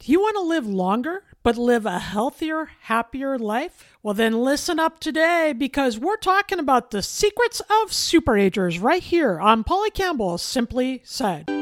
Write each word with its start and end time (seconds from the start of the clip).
Do 0.00 0.10
you 0.10 0.18
want 0.18 0.36
to 0.36 0.42
live 0.42 0.66
longer, 0.66 1.24
but 1.42 1.58
live 1.58 1.84
a 1.84 1.98
healthier, 1.98 2.70
happier 2.84 3.36
life? 3.38 3.84
Well, 4.02 4.14
then 4.14 4.42
listen 4.42 4.80
up 4.80 4.98
today 4.98 5.52
because 5.56 5.98
we're 5.98 6.16
talking 6.16 6.58
about 6.58 6.90
the 6.90 7.02
secrets 7.02 7.60
of 7.60 7.90
superagers 7.90 8.82
right 8.82 9.02
here 9.02 9.38
on 9.38 9.62
Polly 9.62 9.90
Campbell 9.90 10.38
Simply 10.38 11.02
Said. 11.04 11.59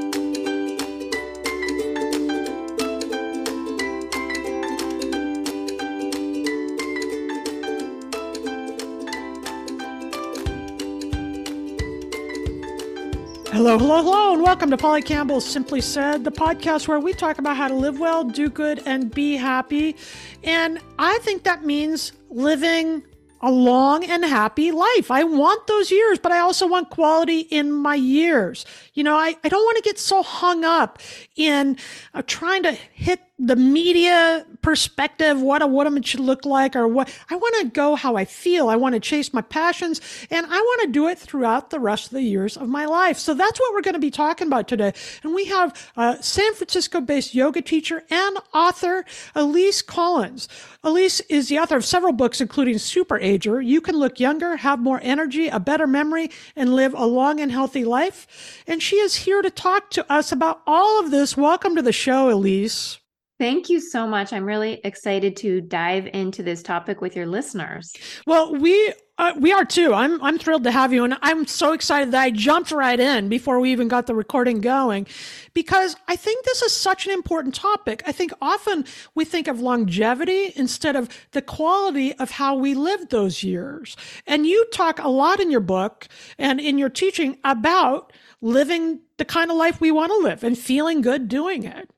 Hello, 13.68 13.76
hello, 13.76 14.02
hello, 14.02 14.32
and 14.32 14.42
welcome 14.42 14.70
to 14.70 14.78
Polly 14.78 15.02
Campbell 15.02 15.42
Simply 15.42 15.82
Said, 15.82 16.24
the 16.24 16.32
podcast 16.32 16.88
where 16.88 16.98
we 17.00 17.12
talk 17.12 17.36
about 17.36 17.54
how 17.54 17.68
to 17.68 17.74
live 17.74 18.00
well, 18.00 18.24
do 18.24 18.48
good, 18.48 18.80
and 18.86 19.10
be 19.10 19.36
happy. 19.36 19.94
And 20.42 20.80
I 20.98 21.18
think 21.18 21.42
that 21.42 21.66
means 21.66 22.12
living 22.30 23.02
a 23.42 23.50
long 23.50 24.04
and 24.04 24.24
happy 24.24 24.72
life. 24.72 25.10
I 25.10 25.24
want 25.24 25.66
those 25.66 25.90
years, 25.90 26.18
but 26.18 26.32
I 26.32 26.38
also 26.38 26.66
want 26.66 26.88
quality 26.88 27.40
in 27.40 27.70
my 27.70 27.94
years. 27.94 28.64
You 28.94 29.04
know, 29.04 29.14
I, 29.14 29.36
I 29.44 29.50
don't 29.50 29.62
want 29.62 29.76
to 29.76 29.82
get 29.82 29.98
so 29.98 30.22
hung 30.22 30.64
up 30.64 30.98
in 31.36 31.76
uh, 32.14 32.22
trying 32.26 32.62
to 32.62 32.72
hit 32.72 33.20
the 33.40 33.54
media 33.54 34.44
perspective, 34.62 35.40
what 35.40 35.62
a 35.62 35.66
woman 35.66 36.02
should 36.02 36.20
look 36.20 36.44
like, 36.44 36.74
or 36.74 36.88
what 36.88 37.08
I 37.30 37.36
want 37.36 37.54
to 37.60 37.68
go 37.68 37.94
how 37.94 38.16
I 38.16 38.24
feel. 38.24 38.68
I 38.68 38.74
want 38.74 38.94
to 38.94 39.00
chase 39.00 39.32
my 39.32 39.42
passions, 39.42 40.00
and 40.28 40.44
I 40.44 40.58
want 40.60 40.82
to 40.82 40.88
do 40.88 41.06
it 41.06 41.18
throughout 41.18 41.70
the 41.70 41.78
rest 41.78 42.06
of 42.06 42.10
the 42.12 42.22
years 42.22 42.56
of 42.56 42.68
my 42.68 42.84
life. 42.84 43.16
So 43.16 43.34
that's 43.34 43.60
what 43.60 43.72
we're 43.72 43.82
going 43.82 43.94
to 43.94 44.00
be 44.00 44.10
talking 44.10 44.48
about 44.48 44.66
today. 44.66 44.92
And 45.22 45.34
we 45.34 45.44
have 45.46 45.90
a 45.96 46.20
San 46.20 46.52
Francisco 46.54 47.00
based 47.00 47.32
yoga 47.32 47.62
teacher 47.62 48.02
and 48.10 48.38
author, 48.52 49.04
Elise 49.36 49.82
Collins. 49.82 50.48
Elise 50.82 51.20
is 51.28 51.48
the 51.48 51.60
author 51.60 51.76
of 51.76 51.84
several 51.84 52.12
books, 52.12 52.40
including 52.40 52.78
Super 52.78 53.18
Ager. 53.20 53.60
You 53.60 53.80
can 53.80 53.96
look 53.96 54.18
younger, 54.18 54.56
have 54.56 54.80
more 54.80 54.98
energy, 55.02 55.46
a 55.46 55.60
better 55.60 55.86
memory, 55.86 56.30
and 56.56 56.74
live 56.74 56.92
a 56.92 57.06
long 57.06 57.38
and 57.38 57.52
healthy 57.52 57.84
life. 57.84 58.64
And 58.66 58.82
she 58.82 58.96
is 58.96 59.14
here 59.14 59.42
to 59.42 59.50
talk 59.50 59.90
to 59.90 60.12
us 60.12 60.32
about 60.32 60.60
all 60.66 60.98
of 60.98 61.12
this. 61.12 61.36
Welcome 61.36 61.76
to 61.76 61.82
the 61.82 61.92
show, 61.92 62.30
Elise. 62.30 62.98
Thank 63.38 63.68
you 63.70 63.78
so 63.78 64.04
much. 64.04 64.32
I'm 64.32 64.44
really 64.44 64.80
excited 64.82 65.36
to 65.36 65.60
dive 65.60 66.08
into 66.12 66.42
this 66.42 66.60
topic 66.60 67.00
with 67.00 67.14
your 67.14 67.26
listeners. 67.26 67.94
Well, 68.26 68.56
we 68.56 68.92
uh, 69.16 69.32
we 69.36 69.52
are 69.52 69.64
too. 69.64 69.94
I'm 69.94 70.20
I'm 70.24 70.38
thrilled 70.38 70.64
to 70.64 70.72
have 70.72 70.92
you, 70.92 71.04
and 71.04 71.16
I'm 71.22 71.46
so 71.46 71.72
excited 71.72 72.10
that 72.12 72.20
I 72.20 72.30
jumped 72.30 72.72
right 72.72 72.98
in 72.98 73.28
before 73.28 73.60
we 73.60 73.70
even 73.70 73.86
got 73.86 74.08
the 74.08 74.14
recording 74.14 74.60
going, 74.60 75.06
because 75.54 75.94
I 76.08 76.16
think 76.16 76.44
this 76.44 76.62
is 76.62 76.72
such 76.72 77.06
an 77.06 77.12
important 77.12 77.54
topic. 77.54 78.02
I 78.06 78.12
think 78.12 78.32
often 78.42 78.84
we 79.14 79.24
think 79.24 79.46
of 79.46 79.60
longevity 79.60 80.52
instead 80.56 80.96
of 80.96 81.08
the 81.30 81.42
quality 81.42 82.14
of 82.14 82.32
how 82.32 82.56
we 82.56 82.74
lived 82.74 83.10
those 83.10 83.44
years. 83.44 83.96
And 84.26 84.46
you 84.46 84.64
talk 84.72 84.98
a 84.98 85.08
lot 85.08 85.38
in 85.38 85.52
your 85.52 85.60
book 85.60 86.08
and 86.38 86.58
in 86.58 86.76
your 86.76 86.90
teaching 86.90 87.38
about 87.44 88.12
living 88.40 89.00
the 89.16 89.24
kind 89.24 89.50
of 89.50 89.56
life 89.56 89.80
we 89.80 89.92
want 89.92 90.10
to 90.10 90.18
live 90.18 90.42
and 90.42 90.58
feeling 90.58 91.02
good 91.02 91.28
doing 91.28 91.62
it. 91.62 91.88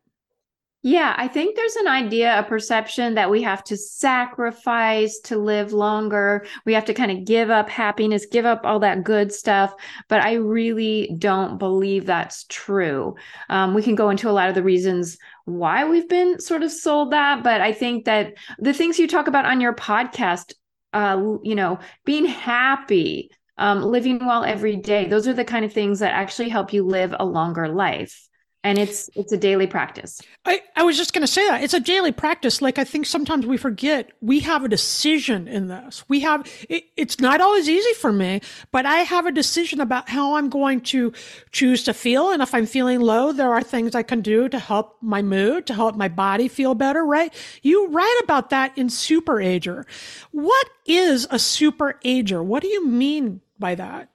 Yeah, 0.82 1.14
I 1.18 1.28
think 1.28 1.56
there's 1.56 1.76
an 1.76 1.88
idea, 1.88 2.38
a 2.38 2.42
perception 2.42 3.14
that 3.16 3.30
we 3.30 3.42
have 3.42 3.62
to 3.64 3.76
sacrifice 3.76 5.18
to 5.24 5.36
live 5.36 5.74
longer. 5.74 6.46
We 6.64 6.72
have 6.72 6.86
to 6.86 6.94
kind 6.94 7.10
of 7.10 7.26
give 7.26 7.50
up 7.50 7.68
happiness, 7.68 8.24
give 8.24 8.46
up 8.46 8.62
all 8.64 8.78
that 8.80 9.04
good 9.04 9.30
stuff. 9.30 9.74
But 10.08 10.22
I 10.22 10.34
really 10.34 11.14
don't 11.18 11.58
believe 11.58 12.06
that's 12.06 12.44
true. 12.48 13.14
Um, 13.50 13.74
we 13.74 13.82
can 13.82 13.94
go 13.94 14.08
into 14.08 14.30
a 14.30 14.32
lot 14.32 14.48
of 14.48 14.54
the 14.54 14.62
reasons 14.62 15.18
why 15.44 15.84
we've 15.84 16.08
been 16.08 16.40
sort 16.40 16.62
of 16.62 16.72
sold 16.72 17.10
that. 17.12 17.44
But 17.44 17.60
I 17.60 17.72
think 17.74 18.06
that 18.06 18.32
the 18.58 18.72
things 18.72 18.98
you 18.98 19.06
talk 19.06 19.28
about 19.28 19.44
on 19.44 19.60
your 19.60 19.74
podcast, 19.74 20.54
uh, 20.94 21.22
you 21.42 21.56
know, 21.56 21.78
being 22.06 22.24
happy, 22.24 23.30
um, 23.58 23.82
living 23.82 24.24
well 24.24 24.44
every 24.44 24.76
day, 24.76 25.08
those 25.08 25.28
are 25.28 25.34
the 25.34 25.44
kind 25.44 25.66
of 25.66 25.74
things 25.74 25.98
that 25.98 26.14
actually 26.14 26.48
help 26.48 26.72
you 26.72 26.86
live 26.86 27.14
a 27.18 27.26
longer 27.26 27.68
life 27.68 28.29
and 28.62 28.78
it's 28.78 29.08
it's 29.14 29.32
a 29.32 29.38
daily 29.38 29.66
practice. 29.66 30.20
I, 30.44 30.60
I 30.76 30.82
was 30.82 30.96
just 30.96 31.14
going 31.14 31.22
to 31.22 31.32
say 31.32 31.46
that. 31.48 31.62
It's 31.62 31.72
a 31.72 31.80
daily 31.80 32.12
practice. 32.12 32.60
Like 32.60 32.78
i 32.78 32.84
think 32.84 33.06
sometimes 33.06 33.46
we 33.46 33.56
forget 33.56 34.10
we 34.20 34.40
have 34.40 34.64
a 34.64 34.68
decision 34.68 35.48
in 35.48 35.68
this. 35.68 36.04
We 36.08 36.20
have 36.20 36.50
it, 36.68 36.84
it's 36.96 37.20
not 37.20 37.40
always 37.40 37.68
easy 37.68 37.94
for 37.94 38.12
me 38.12 38.40
but 38.70 38.86
i 38.86 38.98
have 38.98 39.26
a 39.26 39.32
decision 39.32 39.80
about 39.80 40.08
how 40.08 40.36
i'm 40.36 40.48
going 40.48 40.80
to 40.82 41.12
choose 41.52 41.84
to 41.84 41.94
feel. 41.94 42.30
And 42.30 42.42
if 42.42 42.54
i'm 42.54 42.66
feeling 42.66 43.00
low 43.00 43.32
there 43.32 43.52
are 43.52 43.62
things 43.62 43.94
i 43.94 44.02
can 44.02 44.20
do 44.20 44.48
to 44.48 44.58
help 44.58 44.96
my 45.00 45.22
mood 45.22 45.66
to 45.66 45.74
help 45.74 45.96
my 45.96 46.08
body 46.08 46.48
feel 46.48 46.74
better 46.74 47.04
right? 47.04 47.32
You 47.62 47.88
write 47.88 48.20
about 48.22 48.50
that 48.50 48.76
in 48.76 48.90
super 48.90 49.40
ager 49.40 49.86
what 50.32 50.68
is 50.86 51.26
a 51.30 51.38
super 51.38 51.98
ager 52.04 52.42
what 52.42 52.62
do 52.62 52.68
you 52.68 52.86
mean 52.86 53.40
by 53.58 53.74
that 53.74 54.09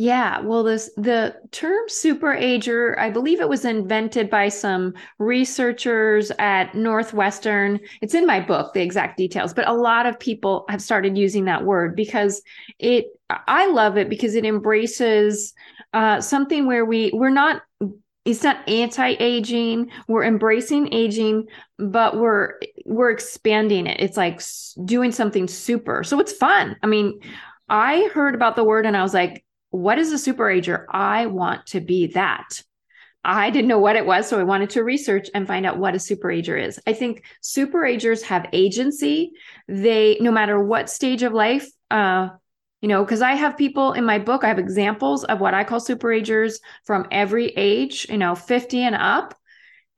yeah, 0.00 0.40
well, 0.40 0.62
this 0.62 0.90
the 0.96 1.36
term 1.50 1.84
super 1.88 2.32
ager, 2.32 2.98
I 2.98 3.10
believe 3.10 3.38
it 3.38 3.50
was 3.50 3.66
invented 3.66 4.30
by 4.30 4.48
some 4.48 4.94
researchers 5.18 6.32
at 6.38 6.74
Northwestern. 6.74 7.78
It's 8.00 8.14
in 8.14 8.24
my 8.24 8.40
book, 8.40 8.72
the 8.72 8.80
exact 8.80 9.18
details, 9.18 9.52
but 9.52 9.68
a 9.68 9.74
lot 9.74 10.06
of 10.06 10.18
people 10.18 10.64
have 10.70 10.80
started 10.80 11.18
using 11.18 11.44
that 11.44 11.66
word 11.66 11.96
because 11.96 12.40
it 12.78 13.08
I 13.28 13.66
love 13.66 13.98
it 13.98 14.08
because 14.08 14.36
it 14.36 14.46
embraces 14.46 15.52
uh, 15.92 16.22
something 16.22 16.66
where 16.66 16.86
we 16.86 17.10
we're 17.12 17.28
not 17.28 17.60
it's 18.24 18.42
not 18.42 18.66
anti-aging 18.68 19.90
we're 20.08 20.24
embracing 20.24 20.94
aging 20.94 21.46
but 21.78 22.16
we're 22.16 22.58
we're 22.86 23.10
expanding 23.10 23.86
it. 23.86 24.00
It's 24.00 24.16
like 24.16 24.40
doing 24.82 25.12
something 25.12 25.46
super. 25.46 26.04
So 26.04 26.18
it's 26.20 26.32
fun. 26.32 26.76
I 26.82 26.86
mean 26.86 27.20
i 27.68 28.08
heard 28.14 28.34
about 28.34 28.56
the 28.56 28.64
word 28.64 28.84
and 28.84 28.96
i 28.96 29.02
was 29.02 29.14
like 29.14 29.44
what 29.70 29.98
is 29.98 30.12
a 30.12 30.18
super 30.18 30.50
ager? 30.50 30.86
I 30.90 31.26
want 31.26 31.66
to 31.66 31.80
be 31.80 32.08
that. 32.08 32.62
I 33.22 33.50
didn't 33.50 33.68
know 33.68 33.78
what 33.78 33.96
it 33.96 34.06
was, 34.06 34.26
so 34.26 34.40
I 34.40 34.44
wanted 34.44 34.70
to 34.70 34.84
research 34.84 35.28
and 35.34 35.46
find 35.46 35.66
out 35.66 35.78
what 35.78 35.94
a 35.94 35.98
super 35.98 36.30
ager 36.30 36.56
is. 36.56 36.80
I 36.86 36.94
think 36.94 37.22
super 37.42 37.84
agers 37.84 38.22
have 38.22 38.48
agency. 38.52 39.32
They, 39.68 40.16
no 40.20 40.32
matter 40.32 40.62
what 40.62 40.88
stage 40.88 41.22
of 41.22 41.34
life, 41.34 41.70
uh, 41.90 42.30
you 42.80 42.88
know, 42.88 43.04
because 43.04 43.20
I 43.20 43.34
have 43.34 43.58
people 43.58 43.92
in 43.92 44.06
my 44.06 44.18
book, 44.18 44.42
I 44.42 44.48
have 44.48 44.58
examples 44.58 45.24
of 45.24 45.38
what 45.38 45.52
I 45.52 45.64
call 45.64 45.80
super 45.80 46.10
agers 46.10 46.60
from 46.86 47.06
every 47.10 47.48
age, 47.48 48.06
you 48.08 48.16
know, 48.16 48.34
50 48.34 48.80
and 48.80 48.94
up 48.94 49.34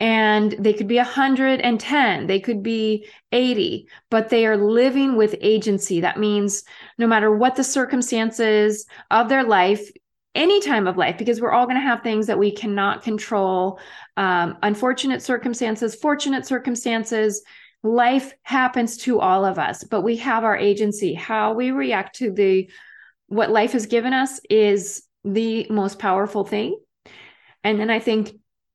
and 0.03 0.57
they 0.59 0.73
could 0.73 0.89
be 0.89 0.97
110 0.97 2.27
they 2.27 2.41
could 2.41 2.61
be 2.61 3.07
80 3.31 3.87
but 4.11 4.29
they 4.29 4.45
are 4.45 4.57
living 4.57 5.17
with 5.17 5.37
agency. 5.41 6.01
That 6.01 6.19
means 6.19 6.65
no 6.99 7.07
matter 7.07 7.35
what 7.35 7.55
the 7.55 7.65
circumstances 7.65 8.85
of 9.11 9.29
their 9.29 9.45
life 9.45 9.89
any 10.35 10.61
time 10.61 10.89
of 10.89 10.97
life 10.97 11.19
because 11.19 11.41
we're 11.41 11.53
all 11.53 11.67
going 11.67 11.77
to 11.77 11.83
have 11.83 12.03
things 12.03 12.27
that 12.27 12.39
we 12.39 12.51
cannot 12.51 13.05
control 13.05 13.79
um, 14.17 14.59
unfortunate 14.63 15.23
circumstances 15.23 15.95
fortunate 15.95 16.47
circumstances 16.47 17.43
life 17.85 18.33
happens 18.43 18.97
to 18.97 19.21
all 19.21 19.45
of 19.45 19.59
us 19.59 19.85
but 19.85 20.03
we 20.03 20.17
have 20.17 20.43
our 20.43 20.57
agency. 20.57 21.15
How 21.15 21.55
we 21.55 21.71
react 21.71 22.17
to 22.17 22.33
the 22.33 22.69
what 23.29 23.51
life 23.51 23.73
has 23.73 23.87
given 23.87 24.13
us 24.13 24.41
is 24.51 25.05
the 25.25 25.69
most 25.71 26.01
powerful 26.01 26.45
thing. 26.45 26.77
And 27.63 27.79
then 27.79 27.89
i 27.89 28.01
think 28.01 28.33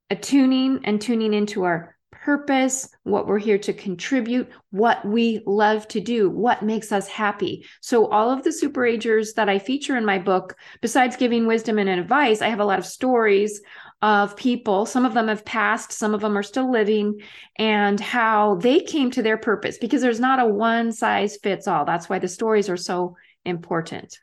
attuning 0.09 0.81
and 0.83 1.01
tuning 1.01 1.33
into 1.33 1.63
our 1.63 1.97
purpose, 2.11 2.89
what 3.03 3.25
we're 3.25 3.37
here 3.37 3.57
to 3.57 3.71
contribute, 3.71 4.49
what 4.71 5.05
we 5.05 5.41
love 5.45 5.87
to 5.87 6.01
do, 6.01 6.29
what 6.29 6.61
makes 6.61 6.91
us 6.91 7.07
happy. 7.07 7.65
So, 7.81 8.07
all 8.07 8.29
of 8.29 8.43
the 8.43 8.51
super 8.51 8.85
agers 8.85 9.33
that 9.33 9.47
I 9.47 9.59
feature 9.59 9.95
in 9.95 10.05
my 10.05 10.19
book, 10.19 10.55
besides 10.81 11.15
giving 11.15 11.47
wisdom 11.47 11.79
and 11.79 11.89
advice, 11.89 12.41
I 12.41 12.49
have 12.49 12.59
a 12.59 12.65
lot 12.65 12.79
of 12.79 12.85
stories 12.85 13.61
of 14.01 14.35
people. 14.35 14.85
Some 14.85 15.05
of 15.05 15.13
them 15.13 15.27
have 15.27 15.45
passed, 15.45 15.91
some 15.91 16.13
of 16.13 16.21
them 16.21 16.37
are 16.37 16.43
still 16.43 16.71
living, 16.71 17.21
and 17.57 17.99
how 17.99 18.55
they 18.55 18.81
came 18.81 19.09
to 19.11 19.23
their 19.23 19.37
purpose 19.37 19.77
because 19.77 20.01
there's 20.01 20.19
not 20.19 20.39
a 20.39 20.45
one 20.45 20.91
size 20.91 21.37
fits 21.41 21.67
all. 21.67 21.85
That's 21.85 22.09
why 22.09 22.19
the 22.19 22.27
stories 22.27 22.69
are 22.69 22.77
so 22.77 23.15
important. 23.45 24.19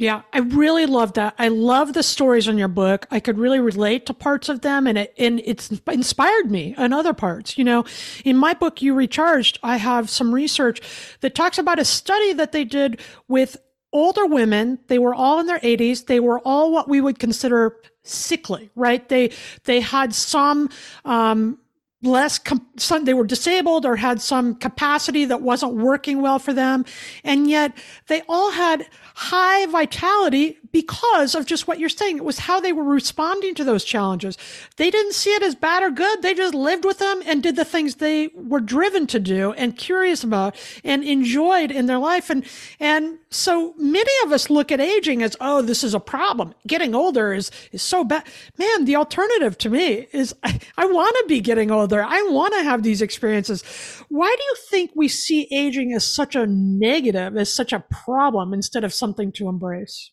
Yeah, 0.00 0.22
I 0.32 0.38
really 0.38 0.86
love 0.86 1.14
that. 1.14 1.34
I 1.40 1.48
love 1.48 1.92
the 1.92 2.04
stories 2.04 2.46
in 2.46 2.56
your 2.56 2.68
book. 2.68 3.08
I 3.10 3.18
could 3.18 3.36
really 3.36 3.58
relate 3.58 4.06
to 4.06 4.14
parts 4.14 4.48
of 4.48 4.60
them 4.60 4.86
and 4.86 4.96
it 4.96 5.12
and 5.18 5.42
it's 5.44 5.72
inspired 5.88 6.52
me 6.52 6.76
in 6.78 6.92
other 6.92 7.12
parts. 7.12 7.58
You 7.58 7.64
know, 7.64 7.84
in 8.24 8.36
my 8.36 8.54
book 8.54 8.80
You 8.80 8.94
Recharged, 8.94 9.58
I 9.64 9.76
have 9.76 10.08
some 10.08 10.32
research 10.32 10.80
that 11.20 11.34
talks 11.34 11.58
about 11.58 11.80
a 11.80 11.84
study 11.84 12.32
that 12.34 12.52
they 12.52 12.62
did 12.62 13.00
with 13.26 13.56
older 13.92 14.24
women. 14.24 14.78
They 14.86 15.00
were 15.00 15.14
all 15.14 15.40
in 15.40 15.46
their 15.46 15.58
80s. 15.58 16.06
They 16.06 16.20
were 16.20 16.38
all 16.44 16.70
what 16.70 16.88
we 16.88 17.00
would 17.00 17.18
consider 17.18 17.74
sickly, 18.04 18.70
right? 18.76 19.08
They 19.08 19.32
they 19.64 19.80
had 19.80 20.14
some 20.14 20.70
um 21.04 21.58
less 22.02 22.38
some, 22.76 23.04
they 23.04 23.14
were 23.14 23.26
disabled 23.26 23.84
or 23.84 23.96
had 23.96 24.20
some 24.20 24.54
capacity 24.54 25.24
that 25.24 25.42
wasn't 25.42 25.74
working 25.74 26.22
well 26.22 26.38
for 26.38 26.52
them. 26.52 26.84
And 27.24 27.50
yet 27.50 27.76
they 28.06 28.22
all 28.28 28.52
had 28.52 28.86
high 29.14 29.66
vitality 29.66 30.57
because 30.72 31.34
of 31.34 31.46
just 31.46 31.66
what 31.66 31.78
you're 31.78 31.88
saying. 31.88 32.18
It 32.18 32.24
was 32.24 32.40
how 32.40 32.60
they 32.60 32.72
were 32.72 32.84
responding 32.84 33.54
to 33.56 33.64
those 33.64 33.84
challenges. 33.84 34.36
They 34.76 34.90
didn't 34.90 35.14
see 35.14 35.34
it 35.34 35.42
as 35.42 35.54
bad 35.54 35.82
or 35.82 35.90
good. 35.90 36.22
They 36.22 36.34
just 36.34 36.54
lived 36.54 36.84
with 36.84 36.98
them 36.98 37.22
and 37.26 37.42
did 37.42 37.56
the 37.56 37.64
things 37.64 37.96
they 37.96 38.28
were 38.34 38.60
driven 38.60 39.06
to 39.08 39.20
do 39.20 39.52
and 39.52 39.76
curious 39.76 40.22
about 40.24 40.56
and 40.84 41.04
enjoyed 41.04 41.70
in 41.70 41.86
their 41.86 41.98
life. 41.98 42.30
And, 42.30 42.44
and 42.80 43.18
so 43.30 43.74
many 43.76 44.10
of 44.24 44.32
us 44.32 44.50
look 44.50 44.72
at 44.72 44.80
aging 44.80 45.22
as, 45.22 45.36
oh, 45.40 45.62
this 45.62 45.84
is 45.84 45.94
a 45.94 46.00
problem. 46.00 46.54
Getting 46.66 46.94
older 46.94 47.32
is, 47.32 47.50
is 47.72 47.82
so 47.82 48.04
bad. 48.04 48.24
Man, 48.58 48.84
the 48.84 48.96
alternative 48.96 49.58
to 49.58 49.70
me 49.70 50.06
is 50.12 50.34
I, 50.42 50.58
I 50.76 50.86
want 50.86 51.16
to 51.20 51.24
be 51.28 51.40
getting 51.40 51.70
older. 51.70 52.02
I 52.02 52.22
want 52.30 52.54
to 52.54 52.62
have 52.62 52.82
these 52.82 53.02
experiences. 53.02 53.62
Why 54.08 54.34
do 54.36 54.42
you 54.42 54.54
think 54.70 54.92
we 54.94 55.08
see 55.08 55.48
aging 55.52 55.92
as 55.92 56.06
such 56.06 56.36
a 56.36 56.46
negative, 56.46 57.36
as 57.36 57.52
such 57.52 57.72
a 57.72 57.84
problem 57.90 58.54
instead 58.54 58.84
of 58.84 58.94
something 58.94 59.32
to 59.32 59.48
embrace? 59.48 60.10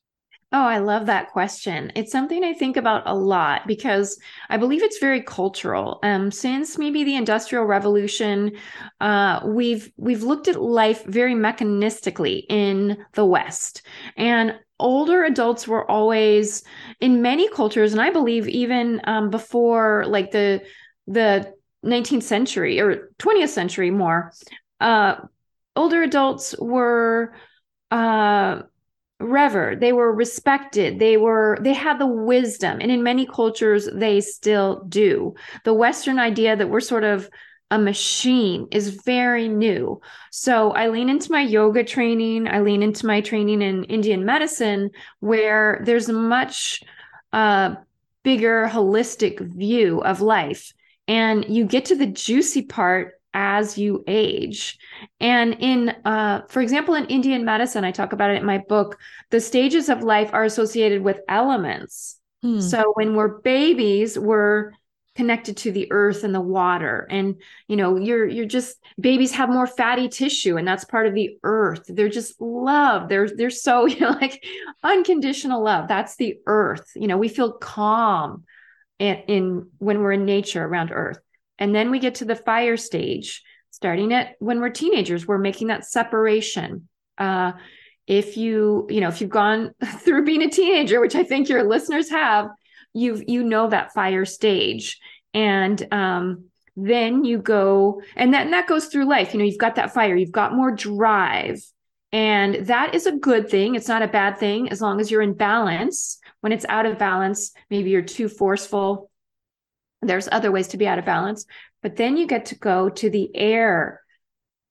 Oh, 0.57 0.63
I 0.63 0.77
love 0.77 1.07
that 1.07 1.33
question. 1.33 1.91
It's 1.97 2.13
something 2.13 2.41
I 2.45 2.53
think 2.53 2.77
about 2.77 3.03
a 3.05 3.13
lot 3.13 3.67
because 3.67 4.17
I 4.49 4.55
believe 4.55 4.83
it's 4.83 4.99
very 4.99 5.21
cultural. 5.21 5.99
Um, 6.01 6.31
since 6.31 6.77
maybe 6.77 7.03
the 7.03 7.17
Industrial 7.17 7.65
Revolution, 7.65 8.53
uh, 9.01 9.41
we've 9.43 9.91
we've 9.97 10.23
looked 10.23 10.47
at 10.47 10.61
life 10.61 11.03
very 11.03 11.35
mechanistically 11.35 12.45
in 12.47 13.03
the 13.15 13.25
West, 13.25 13.81
and 14.15 14.57
older 14.79 15.25
adults 15.25 15.67
were 15.67 15.91
always 15.91 16.63
in 17.01 17.21
many 17.21 17.49
cultures, 17.49 17.91
and 17.91 18.01
I 18.01 18.11
believe 18.11 18.47
even 18.47 19.01
um, 19.03 19.29
before 19.29 20.05
like 20.07 20.31
the 20.31 20.63
the 21.05 21.53
19th 21.83 22.23
century 22.23 22.79
or 22.79 23.11
20th 23.19 23.49
century 23.49 23.91
more, 23.91 24.31
uh, 24.79 25.15
older 25.75 26.01
adults 26.01 26.55
were. 26.57 27.33
Uh, 27.91 28.61
revered 29.19 29.79
they 29.79 29.93
were 29.93 30.13
respected 30.13 30.99
they 30.99 31.15
were 31.15 31.57
they 31.61 31.73
had 31.73 31.97
the 31.99 32.05
wisdom 32.05 32.79
and 32.81 32.91
in 32.91 33.01
many 33.01 33.25
cultures 33.25 33.87
they 33.93 34.19
still 34.21 34.83
do. 34.89 35.33
The 35.63 35.73
western 35.73 36.19
idea 36.19 36.55
that 36.55 36.69
we're 36.69 36.81
sort 36.81 37.05
of 37.05 37.29
a 37.71 37.79
machine 37.79 38.67
is 38.71 38.89
very 38.89 39.47
new. 39.47 40.01
So 40.31 40.71
i 40.71 40.89
lean 40.89 41.09
into 41.09 41.31
my 41.31 41.41
yoga 41.41 41.83
training 41.83 42.47
i 42.47 42.59
lean 42.59 42.83
into 42.83 43.05
my 43.05 43.21
training 43.21 43.61
in 43.61 43.85
indian 43.85 44.25
medicine 44.25 44.91
where 45.19 45.81
there's 45.85 46.09
a 46.09 46.13
much 46.13 46.83
uh, 47.31 47.75
bigger 48.25 48.67
holistic 48.67 49.39
view 49.39 50.01
of 50.01 50.19
life. 50.19 50.73
And 51.07 51.45
you 51.47 51.63
get 51.63 51.85
to 51.85 51.95
the 51.95 52.07
juicy 52.07 52.63
part 52.63 53.13
as 53.35 53.77
you 53.77 54.03
age. 54.07 54.79
And 55.19 55.57
in, 55.59 55.89
uh, 56.05 56.41
for 56.47 56.61
example, 56.61 56.95
in 56.95 57.05
Indian 57.05 57.45
medicine, 57.45 57.83
I 57.83 57.91
talk 57.91 58.13
about 58.13 58.31
it 58.31 58.37
in 58.37 58.45
my 58.45 58.57
book, 58.57 58.97
the 59.29 59.41
stages 59.41 59.89
of 59.89 60.01
life 60.01 60.29
are 60.33 60.45
associated 60.45 61.03
with 61.03 61.19
elements. 61.27 62.17
Hmm. 62.41 62.61
So 62.61 62.93
when 62.95 63.13
we're 63.13 63.41
babies, 63.41 64.17
we're 64.17 64.71
connected 65.15 65.57
to 65.57 65.71
the 65.71 65.87
earth 65.91 66.23
and 66.23 66.35
the 66.35 66.41
water 66.41 67.07
and 67.09 67.41
you 67.69 67.77
know 67.77 67.95
you're 67.95 68.27
you're 68.27 68.45
just 68.45 68.75
babies 68.99 69.31
have 69.31 69.47
more 69.47 69.65
fatty 69.65 70.09
tissue 70.09 70.57
and 70.57 70.67
that's 70.67 70.83
part 70.83 71.07
of 71.07 71.13
the 71.13 71.37
earth 71.43 71.83
they're 71.87 72.09
just 72.09 72.39
love 72.41 73.07
they're 73.07 73.29
they're 73.29 73.49
so 73.49 73.85
you 73.85 73.97
know 74.01 74.09
like 74.09 74.43
unconditional 74.83 75.63
love 75.63 75.87
that's 75.87 76.17
the 76.17 76.35
earth 76.47 76.91
you 76.97 77.07
know 77.07 77.15
we 77.15 77.29
feel 77.29 77.53
calm 77.53 78.43
in, 78.99 79.15
in 79.27 79.69
when 79.77 79.99
we're 79.99 80.11
in 80.11 80.25
nature 80.25 80.65
around 80.65 80.91
earth 80.91 81.19
and 81.59 81.73
then 81.73 81.91
we 81.91 81.99
get 81.99 82.15
to 82.15 82.25
the 82.25 82.35
fire 82.35 82.77
stage, 82.77 83.43
starting 83.71 84.13
at 84.13 84.35
when 84.39 84.59
we're 84.59 84.69
teenagers, 84.69 85.27
we're 85.27 85.37
making 85.37 85.67
that 85.67 85.85
separation. 85.85 86.87
Uh, 87.17 87.53
if 88.07 88.37
you, 88.37 88.87
you 88.89 89.01
know, 89.01 89.07
if 89.07 89.21
you've 89.21 89.29
gone 89.29 89.73
through 89.99 90.25
being 90.25 90.43
a 90.43 90.49
teenager, 90.49 90.99
which 90.99 91.15
I 91.15 91.23
think 91.23 91.49
your 91.49 91.63
listeners 91.63 92.09
have, 92.09 92.49
you've, 92.93 93.23
you 93.27 93.43
know, 93.43 93.69
that 93.69 93.93
fire 93.93 94.25
stage. 94.25 94.99
And, 95.33 95.85
um, 95.91 96.45
then 96.77 97.23
you 97.23 97.37
go 97.37 98.01
and 98.15 98.33
that, 98.33 98.43
and 98.43 98.53
that 98.53 98.67
goes 98.67 98.87
through 98.87 99.05
life. 99.05 99.33
You 99.33 99.39
know, 99.39 99.45
you've 99.45 99.57
got 99.57 99.75
that 99.75 99.93
fire, 99.93 100.15
you've 100.15 100.31
got 100.31 100.53
more 100.53 100.71
drive. 100.71 101.61
And 102.11 102.67
that 102.67 102.95
is 102.95 103.07
a 103.07 103.11
good 103.11 103.49
thing. 103.49 103.75
It's 103.75 103.87
not 103.87 104.01
a 104.01 104.07
bad 104.07 104.37
thing 104.37 104.69
as 104.69 104.81
long 104.81 105.01
as 105.01 105.11
you're 105.11 105.21
in 105.21 105.33
balance. 105.33 106.19
When 106.41 106.51
it's 106.53 106.65
out 106.69 106.85
of 106.85 106.97
balance, 106.97 107.51
maybe 107.69 107.89
you're 107.89 108.01
too 108.01 108.29
forceful, 108.29 109.09
there's 110.01 110.29
other 110.31 110.51
ways 110.51 110.69
to 110.69 110.77
be 110.77 110.87
out 110.87 110.99
of 110.99 111.05
balance. 111.05 111.45
But 111.81 111.95
then 111.95 112.17
you 112.17 112.27
get 112.27 112.47
to 112.47 112.55
go 112.55 112.89
to 112.89 113.09
the 113.09 113.35
air. 113.35 114.01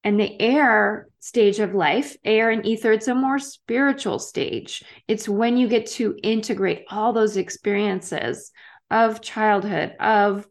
And 0.06 0.20
the 0.20 0.38
air 0.38 1.08
stage 1.20 1.60
of 1.60 1.74
life, 1.74 2.14
air 2.26 2.50
and 2.50 2.66
ether, 2.66 2.92
it's 2.92 3.08
a 3.08 3.14
more 3.14 3.38
spiritual 3.38 4.18
stage. 4.18 4.84
It's 5.08 5.26
when 5.26 5.56
you 5.56 5.66
get 5.66 5.86
to 5.92 6.14
integrate 6.22 6.84
all 6.90 7.14
those 7.14 7.38
experiences 7.38 8.52
of 8.90 9.22
childhood, 9.22 9.94
of 9.98 10.46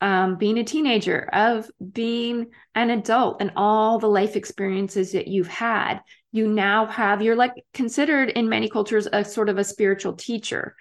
um, 0.00 0.36
being 0.36 0.58
a 0.58 0.64
teenager, 0.64 1.28
of 1.32 1.70
being 1.92 2.48
an 2.74 2.90
adult, 2.90 3.40
and 3.40 3.52
all 3.54 4.00
the 4.00 4.08
life 4.08 4.34
experiences 4.34 5.12
that 5.12 5.28
you've 5.28 5.46
had. 5.46 6.00
You 6.32 6.48
now 6.48 6.86
have, 6.86 7.22
you're 7.22 7.36
like 7.36 7.52
considered 7.72 8.30
in 8.30 8.48
many 8.48 8.68
cultures 8.68 9.06
a 9.12 9.24
sort 9.24 9.48
of 9.48 9.58
a 9.58 9.64
spiritual 9.64 10.14
teacher. 10.14 10.74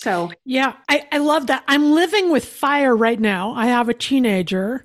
So, 0.00 0.30
yeah, 0.44 0.74
I, 0.88 1.08
I 1.10 1.18
love 1.18 1.48
that. 1.48 1.64
I'm 1.66 1.90
living 1.90 2.30
with 2.30 2.44
fire 2.44 2.94
right 2.94 3.18
now. 3.18 3.50
I 3.54 3.66
have 3.66 3.88
a 3.88 3.94
teenager 3.94 4.84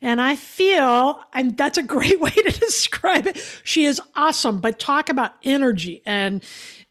and 0.00 0.22
I 0.22 0.36
feel, 0.36 1.20
and 1.34 1.54
that's 1.54 1.76
a 1.76 1.82
great 1.82 2.18
way 2.22 2.30
to 2.30 2.50
describe 2.60 3.26
it. 3.26 3.60
She 3.62 3.84
is 3.84 4.00
awesome, 4.16 4.60
but 4.60 4.78
talk 4.78 5.10
about 5.10 5.32
energy 5.42 6.00
and 6.06 6.42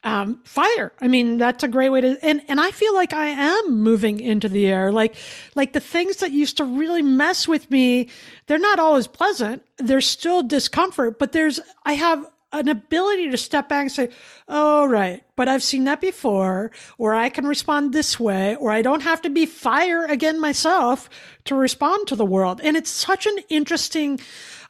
um, 0.03 0.39
fire. 0.43 0.93
I 1.01 1.07
mean, 1.07 1.39
that's 1.39 1.63
a 1.63 1.67
great 1.67 1.89
way 1.89 2.01
to, 2.01 2.19
and, 2.23 2.43
and 2.47 2.61
I 2.61 2.69
feel 2.69 2.93
like 2.93 3.11
I 3.11 3.29
am 3.29 3.81
moving 3.81 4.19
into 4.19 4.49
the 4.49 4.67
air. 4.67 4.91
Like, 4.91 5.15
like 5.55 5.73
the 5.73 5.79
things 5.79 6.17
that 6.17 6.31
used 6.31 6.57
to 6.57 6.65
really 6.65 7.01
mess 7.01 7.47
with 7.47 7.71
me, 7.71 8.07
they're 8.45 8.59
not 8.59 8.77
always 8.77 9.07
pleasant. 9.07 9.63
There's 9.79 10.05
still 10.07 10.43
discomfort, 10.43 11.17
but 11.17 11.31
there's, 11.31 11.59
I 11.85 11.93
have 11.93 12.23
an 12.53 12.69
ability 12.69 13.29
to 13.31 13.37
step 13.37 13.67
back 13.67 13.81
and 13.81 13.91
say, 13.91 14.09
oh, 14.47 14.85
right, 14.85 15.23
but 15.35 15.49
I've 15.49 15.63
seen 15.63 15.83
that 15.85 15.99
before, 15.99 16.71
or 16.97 17.13
I 17.13 17.29
can 17.29 17.45
respond 17.45 17.91
this 17.91 18.19
way, 18.19 18.55
or 18.55 18.71
I 18.71 18.81
don't 18.81 19.01
have 19.01 19.21
to 19.23 19.29
be 19.29 19.45
fire 19.45 20.05
again 20.05 20.39
myself 20.39 21.09
to 21.45 21.55
respond 21.55 22.07
to 22.07 22.15
the 22.15 22.25
world. 22.25 22.61
And 22.63 22.77
it's 22.77 22.91
such 22.91 23.25
an 23.25 23.37
interesting 23.49 24.19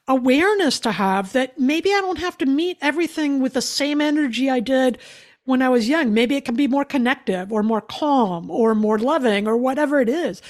awareness 0.07 0.79
to 0.81 0.91
have 0.91 1.33
that 1.33 1.59
maybe 1.59 1.93
I 1.93 2.01
don't 2.01 2.19
have 2.19 2.37
to 2.39 2.45
meet 2.45 2.77
everything 2.81 3.39
with 3.41 3.53
the 3.53 3.61
same 3.61 4.01
energy 4.01 4.49
I 4.49 4.59
did 4.59 4.97
when 5.45 5.61
I 5.61 5.69
was 5.69 5.89
young. 5.89 6.13
Maybe 6.13 6.35
it 6.35 6.45
can 6.45 6.55
be 6.55 6.67
more 6.67 6.85
connective 6.85 7.51
or 7.51 7.63
more 7.63 7.81
calm 7.81 8.49
or 8.49 8.75
more 8.75 8.97
loving 8.97 9.47
or 9.47 9.57
whatever 9.57 9.99
it 9.99 10.09
is. 10.09 10.41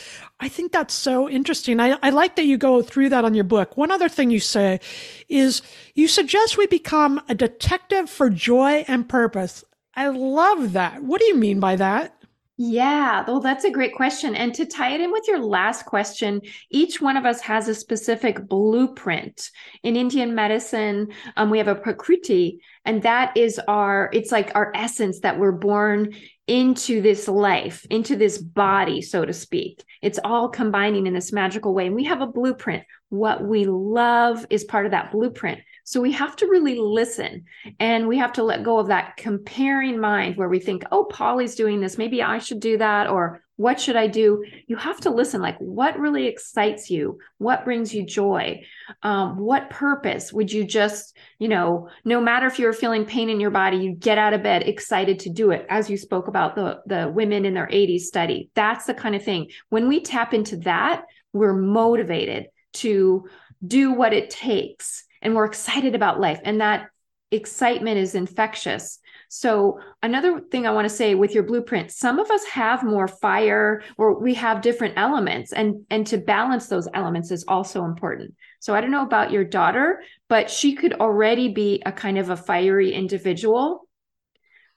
I 0.43 0.49
think 0.49 0.73
that's 0.73 0.93
so 0.93 1.29
interesting. 1.29 1.79
I, 1.79 1.97
I 2.03 2.09
like 2.09 2.35
that 2.35 2.43
you 2.43 2.57
go 2.57 2.81
through 2.81 3.07
that 3.09 3.23
on 3.23 3.33
your 3.33 3.45
book. 3.45 3.77
One 3.77 3.91
other 3.91 4.09
thing 4.09 4.29
you 4.29 4.41
say 4.41 4.81
is 5.29 5.61
you 5.95 6.09
suggest 6.09 6.57
we 6.57 6.67
become 6.67 7.21
a 7.29 7.33
detective 7.33 8.09
for 8.09 8.29
joy 8.29 8.83
and 8.89 9.07
purpose. 9.07 9.63
I 9.95 10.09
love 10.09 10.73
that. 10.73 11.01
What 11.01 11.21
do 11.21 11.27
you 11.27 11.37
mean 11.37 11.61
by 11.61 11.77
that? 11.77 12.17
Yeah, 12.57 13.23
well, 13.25 13.39
that's 13.39 13.63
a 13.63 13.71
great 13.71 13.95
question. 13.95 14.35
And 14.35 14.53
to 14.55 14.65
tie 14.65 14.93
it 14.93 15.01
in 15.01 15.13
with 15.13 15.27
your 15.29 15.39
last 15.39 15.85
question, 15.85 16.41
each 16.69 17.01
one 17.01 17.15
of 17.15 17.25
us 17.25 17.39
has 17.41 17.69
a 17.69 17.73
specific 17.73 18.45
blueprint. 18.47 19.49
In 19.81 19.95
Indian 19.95 20.35
medicine, 20.35 21.13
um, 21.37 21.49
we 21.49 21.57
have 21.57 21.69
a 21.69 21.75
prakriti, 21.75 22.59
and 22.85 23.01
that 23.03 23.35
is 23.37 23.59
our, 23.67 24.09
it's 24.13 24.31
like 24.31 24.51
our 24.55 24.71
essence 24.75 25.21
that 25.21 25.39
we're 25.39 25.53
born 25.53 26.13
into 26.47 27.01
this 27.01 27.27
life, 27.27 27.85
into 27.89 28.15
this 28.15 28.37
body, 28.37 29.01
so 29.01 29.23
to 29.23 29.33
speak. 29.33 29.83
It's 30.01 30.19
all 30.23 30.49
combining 30.49 31.07
in 31.07 31.13
this 31.13 31.31
magical 31.31 31.73
way. 31.73 31.87
And 31.87 31.95
we 31.95 32.03
have 32.05 32.21
a 32.21 32.27
blueprint. 32.27 32.83
What 33.09 33.43
we 33.43 33.65
love 33.65 34.45
is 34.49 34.63
part 34.63 34.85
of 34.85 34.91
that 34.91 35.11
blueprint. 35.11 35.61
So 35.83 35.99
we 35.99 36.11
have 36.13 36.35
to 36.37 36.47
really 36.47 36.77
listen 36.77 37.45
and 37.79 38.07
we 38.07 38.17
have 38.17 38.33
to 38.33 38.43
let 38.43 38.63
go 38.63 38.79
of 38.79 38.87
that 38.87 39.17
comparing 39.17 39.99
mind 39.99 40.37
where 40.37 40.49
we 40.49 40.59
think, 40.59 40.83
oh, 40.91 41.05
Polly's 41.05 41.55
doing 41.55 41.81
this. 41.81 41.97
Maybe 41.97 42.23
I 42.23 42.37
should 42.37 42.59
do 42.59 42.77
that. 42.77 43.09
Or 43.09 43.43
what 43.57 43.79
should 43.79 43.95
I 43.95 44.07
do? 44.07 44.43
You 44.67 44.77
have 44.77 44.99
to 45.01 45.11
listen 45.11 45.41
like, 45.41 45.57
what 45.59 45.99
really 45.99 46.25
excites 46.27 46.89
you? 46.89 47.19
What 47.37 47.65
brings 47.65 47.93
you 47.93 48.05
joy? 48.05 48.63
Um, 49.03 49.37
what 49.37 49.69
purpose 49.69 50.33
would 50.33 50.51
you 50.51 50.63
just, 50.63 51.15
you 51.37 51.49
know, 51.49 51.89
no 52.03 52.19
matter 52.19 52.47
if 52.47 52.57
you're 52.57 52.73
feeling 52.73 53.05
pain 53.05 53.29
in 53.29 53.39
your 53.39 53.51
body, 53.51 53.77
you 53.77 53.93
get 53.93 54.17
out 54.17 54.33
of 54.33 54.41
bed 54.41 54.63
excited 54.63 55.19
to 55.19 55.29
do 55.29 55.51
it, 55.51 55.65
as 55.69 55.89
you 55.89 55.97
spoke 55.97 56.27
about 56.27 56.55
the, 56.55 56.79
the 56.87 57.11
women 57.13 57.45
in 57.45 57.53
their 57.53 57.67
80s 57.67 58.01
study. 58.01 58.49
That's 58.55 58.85
the 58.85 58.93
kind 58.93 59.15
of 59.15 59.23
thing. 59.23 59.51
When 59.69 59.87
we 59.87 60.01
tap 60.01 60.33
into 60.33 60.57
that, 60.57 61.03
we're 61.31 61.53
motivated 61.53 62.47
to 62.73 63.27
do 63.65 63.93
what 63.93 64.13
it 64.13 64.29
takes 64.29 65.05
and 65.23 65.33
we're 65.35 65.45
excited 65.45 65.95
about 65.95 66.19
life. 66.19 66.39
And 66.43 66.61
that 66.61 66.89
excitement 67.31 67.97
is 67.97 68.13
infectious. 68.13 68.99
So, 69.29 69.79
another 70.03 70.39
thing 70.39 70.67
I 70.67 70.71
want 70.71 70.85
to 70.87 70.93
say 70.95 71.15
with 71.15 71.33
your 71.33 71.41
blueprint, 71.41 71.91
some 71.91 72.19
of 72.19 72.29
us 72.29 72.43
have 72.45 72.83
more 72.83 73.07
fire 73.07 73.81
or 73.97 74.19
we 74.21 74.35
have 74.35 74.61
different 74.61 74.93
elements 74.97 75.51
and 75.53 75.85
and 75.89 76.05
to 76.07 76.19
balance 76.19 76.67
those 76.67 76.87
elements 76.93 77.31
is 77.31 77.43
also 77.47 77.85
important. 77.85 78.35
So, 78.59 78.75
I 78.75 78.81
don't 78.81 78.91
know 78.91 79.01
about 79.05 79.31
your 79.31 79.43
daughter, 79.43 80.03
but 80.29 80.51
she 80.51 80.75
could 80.75 80.93
already 80.93 81.47
be 81.49 81.81
a 81.83 81.91
kind 81.91 82.19
of 82.19 82.29
a 82.29 82.37
fiery 82.37 82.93
individual. 82.93 83.87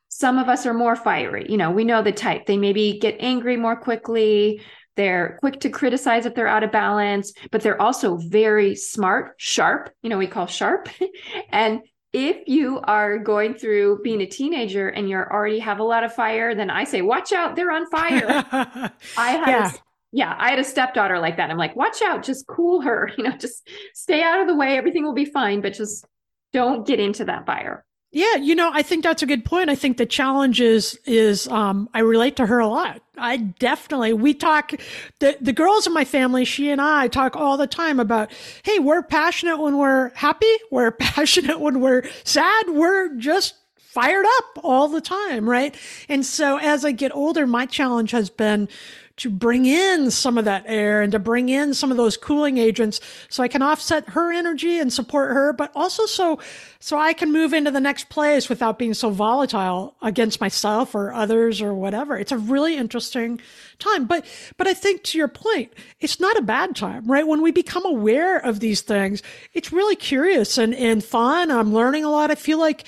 some 0.08 0.38
of 0.38 0.48
us 0.48 0.66
are 0.66 0.74
more 0.74 0.96
fiery. 0.96 1.46
You 1.48 1.56
know, 1.58 1.70
we 1.70 1.84
know 1.84 2.02
the 2.02 2.12
type. 2.12 2.46
They 2.46 2.56
maybe 2.56 2.98
get 3.00 3.16
angry 3.20 3.56
more 3.56 3.76
quickly. 3.76 4.62
They're 4.96 5.38
quick 5.40 5.60
to 5.60 5.70
criticize 5.70 6.26
if 6.26 6.34
they're 6.34 6.48
out 6.48 6.64
of 6.64 6.72
balance, 6.72 7.32
but 7.50 7.60
they're 7.60 7.80
also 7.80 8.16
very 8.16 8.74
smart, 8.74 9.34
sharp. 9.36 9.90
You 10.02 10.10
know, 10.10 10.18
we 10.18 10.26
call 10.26 10.46
sharp. 10.46 10.88
and 11.50 11.82
if 12.12 12.48
you 12.48 12.80
are 12.84 13.18
going 13.18 13.54
through 13.54 14.00
being 14.02 14.22
a 14.22 14.26
teenager 14.26 14.88
and 14.88 15.08
you 15.08 15.16
already 15.16 15.58
have 15.58 15.80
a 15.80 15.84
lot 15.84 16.02
of 16.02 16.14
fire, 16.14 16.54
then 16.54 16.70
I 16.70 16.84
say, 16.84 17.02
watch 17.02 17.32
out, 17.32 17.56
they're 17.56 17.70
on 17.70 17.90
fire. 17.90 18.44
I 19.18 19.30
had 19.30 19.48
yeah. 19.48 19.70
A, 19.70 19.78
yeah, 20.12 20.34
I 20.38 20.50
had 20.50 20.58
a 20.58 20.64
stepdaughter 20.64 21.18
like 21.18 21.36
that. 21.36 21.50
I'm 21.50 21.58
like, 21.58 21.76
watch 21.76 22.00
out, 22.00 22.22
just 22.22 22.46
cool 22.46 22.80
her, 22.80 23.10
you 23.18 23.24
know, 23.24 23.36
just 23.36 23.68
stay 23.94 24.22
out 24.22 24.40
of 24.40 24.46
the 24.46 24.56
way, 24.56 24.78
everything 24.78 25.04
will 25.04 25.14
be 25.14 25.26
fine, 25.26 25.60
but 25.60 25.74
just 25.74 26.06
don't 26.52 26.86
get 26.86 27.00
into 27.00 27.26
that 27.26 27.44
fire. 27.44 27.84
Yeah, 28.12 28.36
you 28.36 28.54
know, 28.54 28.70
I 28.72 28.82
think 28.82 29.02
that's 29.04 29.22
a 29.22 29.26
good 29.26 29.44
point. 29.44 29.68
I 29.68 29.74
think 29.74 29.98
the 29.98 30.06
challenge 30.06 30.60
is 30.60 30.98
is 31.04 31.48
um, 31.48 31.88
I 31.92 32.00
relate 32.00 32.36
to 32.36 32.46
her 32.46 32.58
a 32.58 32.68
lot. 32.68 33.02
I 33.18 33.36
definitely 33.36 34.14
we 34.14 34.32
talk 34.32 34.72
the 35.18 35.36
the 35.40 35.52
girls 35.52 35.86
in 35.86 35.92
my 35.92 36.04
family, 36.04 36.44
she 36.44 36.70
and 36.70 36.80
I 36.80 37.08
talk 37.08 37.36
all 37.36 37.56
the 37.56 37.66
time 37.66 38.00
about, 38.00 38.32
hey, 38.62 38.78
we're 38.78 39.02
passionate 39.02 39.58
when 39.58 39.76
we're 39.76 40.10
happy, 40.14 40.52
we're 40.70 40.90
passionate 40.98 41.60
when 41.60 41.80
we're 41.80 42.04
sad, 42.24 42.70
we're 42.70 43.14
just 43.16 43.54
fired 43.76 44.26
up 44.38 44.60
all 44.64 44.88
the 44.88 45.00
time, 45.00 45.48
right? 45.48 45.74
And 46.08 46.24
so 46.24 46.58
as 46.58 46.84
I 46.84 46.92
get 46.92 47.14
older, 47.14 47.46
my 47.46 47.66
challenge 47.66 48.12
has 48.12 48.30
been 48.30 48.68
to 49.16 49.30
bring 49.30 49.64
in 49.64 50.10
some 50.10 50.36
of 50.36 50.44
that 50.44 50.64
air 50.66 51.00
and 51.00 51.12
to 51.12 51.18
bring 51.18 51.48
in 51.48 51.72
some 51.72 51.90
of 51.90 51.96
those 51.96 52.16
cooling 52.18 52.58
agents 52.58 53.00
so 53.28 53.42
I 53.42 53.48
can 53.48 53.62
offset 53.62 54.10
her 54.10 54.30
energy 54.30 54.78
and 54.78 54.92
support 54.92 55.32
her, 55.32 55.54
but 55.54 55.72
also 55.74 56.04
so, 56.04 56.38
so 56.80 56.98
I 56.98 57.14
can 57.14 57.32
move 57.32 57.54
into 57.54 57.70
the 57.70 57.80
next 57.80 58.10
place 58.10 58.48
without 58.48 58.78
being 58.78 58.92
so 58.92 59.08
volatile 59.08 59.96
against 60.02 60.40
myself 60.40 60.94
or 60.94 61.14
others 61.14 61.62
or 61.62 61.72
whatever. 61.72 62.18
It's 62.18 62.32
a 62.32 62.38
really 62.38 62.76
interesting 62.76 63.40
time. 63.78 64.04
But, 64.04 64.26
but 64.58 64.66
I 64.66 64.74
think 64.74 65.02
to 65.04 65.18
your 65.18 65.28
point, 65.28 65.72
it's 66.00 66.20
not 66.20 66.36
a 66.36 66.42
bad 66.42 66.76
time, 66.76 67.10
right? 67.10 67.26
When 67.26 67.40
we 67.40 67.52
become 67.52 67.86
aware 67.86 68.36
of 68.38 68.60
these 68.60 68.82
things, 68.82 69.22
it's 69.54 69.72
really 69.72 69.96
curious 69.96 70.58
and, 70.58 70.74
and 70.74 71.02
fun. 71.02 71.50
I'm 71.50 71.72
learning 71.72 72.04
a 72.04 72.10
lot. 72.10 72.30
I 72.30 72.34
feel 72.34 72.58
like, 72.58 72.84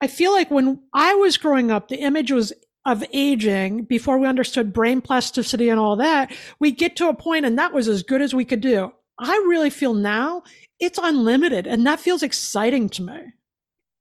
I 0.00 0.06
feel 0.06 0.32
like 0.32 0.50
when 0.50 0.80
I 0.92 1.14
was 1.14 1.36
growing 1.36 1.70
up, 1.70 1.88
the 1.88 1.96
image 1.96 2.32
was 2.32 2.52
of 2.84 3.04
aging 3.12 3.84
before 3.84 4.18
we 4.18 4.26
understood 4.26 4.72
brain 4.72 5.00
plasticity 5.00 5.68
and 5.68 5.80
all 5.80 5.96
that, 5.96 6.32
we 6.58 6.70
get 6.70 6.96
to 6.96 7.08
a 7.08 7.14
point 7.14 7.46
and 7.46 7.58
that 7.58 7.72
was 7.72 7.88
as 7.88 8.02
good 8.02 8.22
as 8.22 8.34
we 8.34 8.44
could 8.44 8.60
do. 8.60 8.92
I 9.18 9.34
really 9.48 9.70
feel 9.70 9.94
now 9.94 10.42
it's 10.80 10.98
unlimited 11.02 11.66
and 11.66 11.86
that 11.86 12.00
feels 12.00 12.22
exciting 12.22 12.88
to 12.90 13.02
me. 13.02 13.20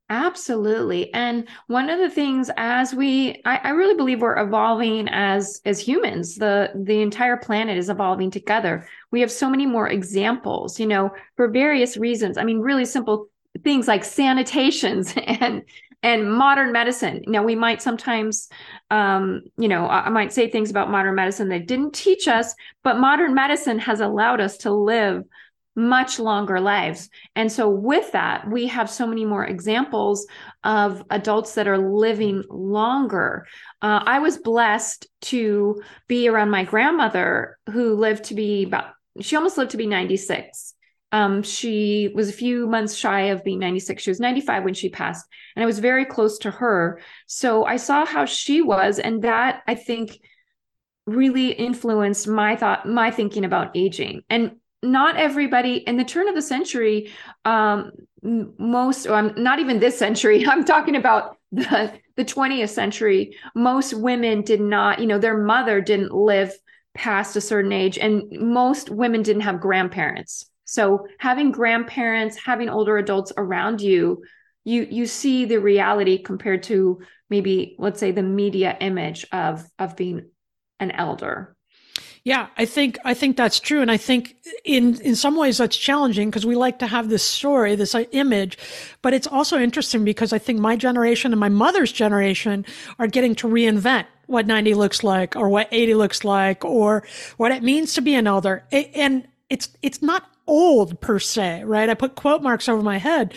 Absolutely. 0.10 1.12
And 1.13 1.48
one 1.68 1.90
of 1.90 1.98
the 1.98 2.10
things 2.10 2.52
as 2.58 2.94
we 2.94 3.42
I, 3.46 3.58
I, 3.63 3.70
really 3.70 3.96
believe 3.96 4.22
we're 4.22 4.38
evolving 4.38 5.08
as 5.08 5.62
as 5.66 5.80
humans. 5.80 6.36
The 6.36 6.72
the 6.75 7.02
entire 7.02 7.38
planet 7.38 7.78
is 7.78 7.90
evolving 7.90 8.30
together. 8.30 8.88
We 9.12 9.22
have 9.22 9.32
so 9.32 9.50
many 9.50 9.66
more 9.66 9.88
examples, 9.88 10.80
you 10.80 10.86
know, 10.86 11.12
for 11.38 11.48
various 11.48 11.96
reasons. 11.96 12.38
I 12.38 12.44
mean, 12.44 12.60
really 12.60 12.86
simple 12.86 13.30
things 13.63 13.88
like 13.88 14.04
sanitations 14.04 15.20
and 15.42 15.63
and 16.03 16.31
modern 16.31 16.74
medicine. 16.74 17.24
Now, 17.25 17.43
we 17.43 17.55
might 17.55 17.81
sometimes, 17.81 18.50
um, 18.91 19.43
you 19.57 19.69
know, 19.69 19.88
I 19.88 20.10
might 20.10 20.33
say 20.33 20.50
things 20.50 20.69
about 20.69 20.91
modern 20.91 21.15
medicine 21.15 21.48
that 21.50 21.65
didn't 21.65 21.93
teach 21.93 22.27
us, 22.27 22.53
but 22.83 23.00
modern 23.00 23.33
medicine 23.33 23.79
has 23.79 24.01
allowed 24.01 24.41
us 24.41 24.57
to 24.60 24.72
live 24.72 25.24
much 25.75 26.19
longer 26.19 26.60
lives. 26.60 27.10
And 27.36 27.51
so, 27.51 27.69
with 27.69 28.12
that, 28.12 28.48
we 28.48 28.67
have 28.67 28.89
so 28.89 29.07
many 29.07 29.25
more 29.25 29.45
examples 29.45 30.27
of 30.63 31.03
adults 31.10 31.55
that 31.55 31.67
are 31.67 31.77
living 31.77 32.43
longer. 32.50 33.48
Uh, 33.81 34.03
I 34.05 34.19
was 34.19 34.38
blessed 34.38 35.07
to 35.22 35.81
be 36.07 36.27
around 36.27 36.51
my 36.51 36.63
grandmother 36.63 37.57
who 37.72 37.95
lived 37.95 38.25
to 38.25 38.36
be 38.36 38.63
about, 38.63 38.93
she 39.22 39.36
almost 39.36 39.57
lived 39.57 39.72
to 39.72 39.77
be 39.77 39.88
96. 39.88 40.73
Um, 41.13 41.43
she 41.43 42.10
was 42.15 42.27
a 42.27 42.34
few 42.34 42.65
months 42.65 42.96
shy 42.96 43.25
of 43.25 43.43
being 43.43 43.60
96. 43.60 44.01
She 44.01 44.10
was 44.10 44.20
95 44.20 44.63
when 44.63 44.74
she 44.74 44.89
passed, 44.89 45.27
and 45.55 45.62
I 45.62 45.67
was 45.67 45.77
very 45.77 46.05
close 46.05 46.39
to 46.39 46.50
her. 46.50 47.00
So 47.27 47.65
I 47.65 47.77
saw 47.77 48.03
how 48.03 48.25
she 48.25 48.63
was, 48.63 48.98
and 48.98 49.22
that 49.22 49.62
I 49.67 49.75
think 49.75 50.20
really 51.05 51.50
influenced 51.51 52.27
my 52.27 52.55
thought, 52.55 52.88
my 52.88 53.12
thinking 53.12 53.46
about 53.46 53.77
aging. 53.77 54.24
And 54.32 54.55
not 54.82 55.15
everybody 55.15 55.75
in 55.75 55.98
the 55.98 56.03
turn 56.03 56.27
of 56.27 56.34
the 56.34 56.41
century, 56.41 57.13
um, 57.46 57.91
most, 58.24 59.05
or 59.05 59.22
not 59.34 59.60
even 59.60 59.79
this 59.79 59.98
century. 59.98 60.46
I'm 60.48 60.65
talking 60.65 60.96
about 60.96 61.38
the 61.51 61.93
the 62.15 62.25
20th 62.25 62.70
century. 62.70 63.38
Most 63.53 63.93
women 63.93 64.41
did 64.41 64.62
not, 64.62 65.00
you 65.00 65.05
know, 65.05 65.20
their 65.20 65.38
mother 65.38 65.79
didn't 65.79 66.12
live 66.12 66.58
past 66.96 67.36
a 67.36 67.41
certain 67.41 67.72
age, 67.72 68.00
and 68.00 68.24
most 68.32 68.89
women 68.89 69.22
didn't 69.22 69.43
have 69.43 69.62
grandparents 69.62 70.50
so 70.65 71.08
having 71.20 71.51
grandparents, 71.51 72.38
having 72.38 72.70
older 72.70 72.98
adults 72.98 73.32
around 73.38 73.82
you, 73.82 74.24
you 74.63 74.88
you 74.89 75.05
see 75.05 75.46
the 75.46 75.58
reality 75.58 76.17
compared 76.17 76.63
to 76.63 77.01
maybe 77.29 77.75
let's 77.79 78.00
say 78.00 78.12
the 78.12 78.24
media 78.24 78.77
image 78.79 79.25
of 79.32 79.65
of 79.77 79.96
being 79.96 80.29
an 80.79 80.91
elder. 80.91 81.55
Yeah, 82.25 82.48
I 82.58 82.63
think 82.63 82.98
I 83.03 83.13
think 83.13 83.36
that's 83.36 83.60
true, 83.60 83.82
and 83.82 83.91
I 83.91 83.98
think 83.98 84.38
in 84.63 85.01
in 85.01 85.15
some 85.17 85.36
ways 85.36 85.58
that's 85.58 85.75
challenging 85.75 86.29
because 86.29 86.46
we 86.46 86.55
like 86.55 86.79
to 86.79 86.88
have 86.88 87.10
this 87.10 87.24
story, 87.24 87.75
this 87.75 87.93
uh, 87.93 88.05
image, 88.12 88.58
but 89.01 89.13
it's 89.13 89.27
also 89.27 89.60
interesting 89.60 90.05
because 90.05 90.32
I 90.32 90.38
think 90.38 90.60
my 90.60 90.77
generation 90.77 91.34
and 91.34 91.39
my 91.39 91.50
mother's 91.50 91.91
generation 91.91 92.65
are 92.98 93.08
getting 93.08 93.36
to 93.36 93.48
reinvent 93.48 94.05
what 94.27 94.48
90 94.48 94.74
looks 94.74 95.03
like, 95.03 95.36
or 95.36 95.50
what 95.50 95.67
80 95.70 95.96
looks 95.96 96.24
like, 96.24 96.63
or 96.63 97.03
what 97.36 97.51
it 97.51 97.62
means 97.62 97.93
to 97.96 98.01
be 98.01 98.15
an 98.15 98.25
elder, 98.25 98.63
and 98.72 99.27
it's 99.50 99.67
it's 99.82 100.01
not 100.01 100.33
old 100.47 101.00
per 101.01 101.19
se, 101.19 101.63
right? 101.63 101.89
I 101.89 101.93
put 101.93 102.15
quote 102.15 102.41
marks 102.41 102.69
over 102.69 102.81
my 102.81 102.97
head 102.97 103.33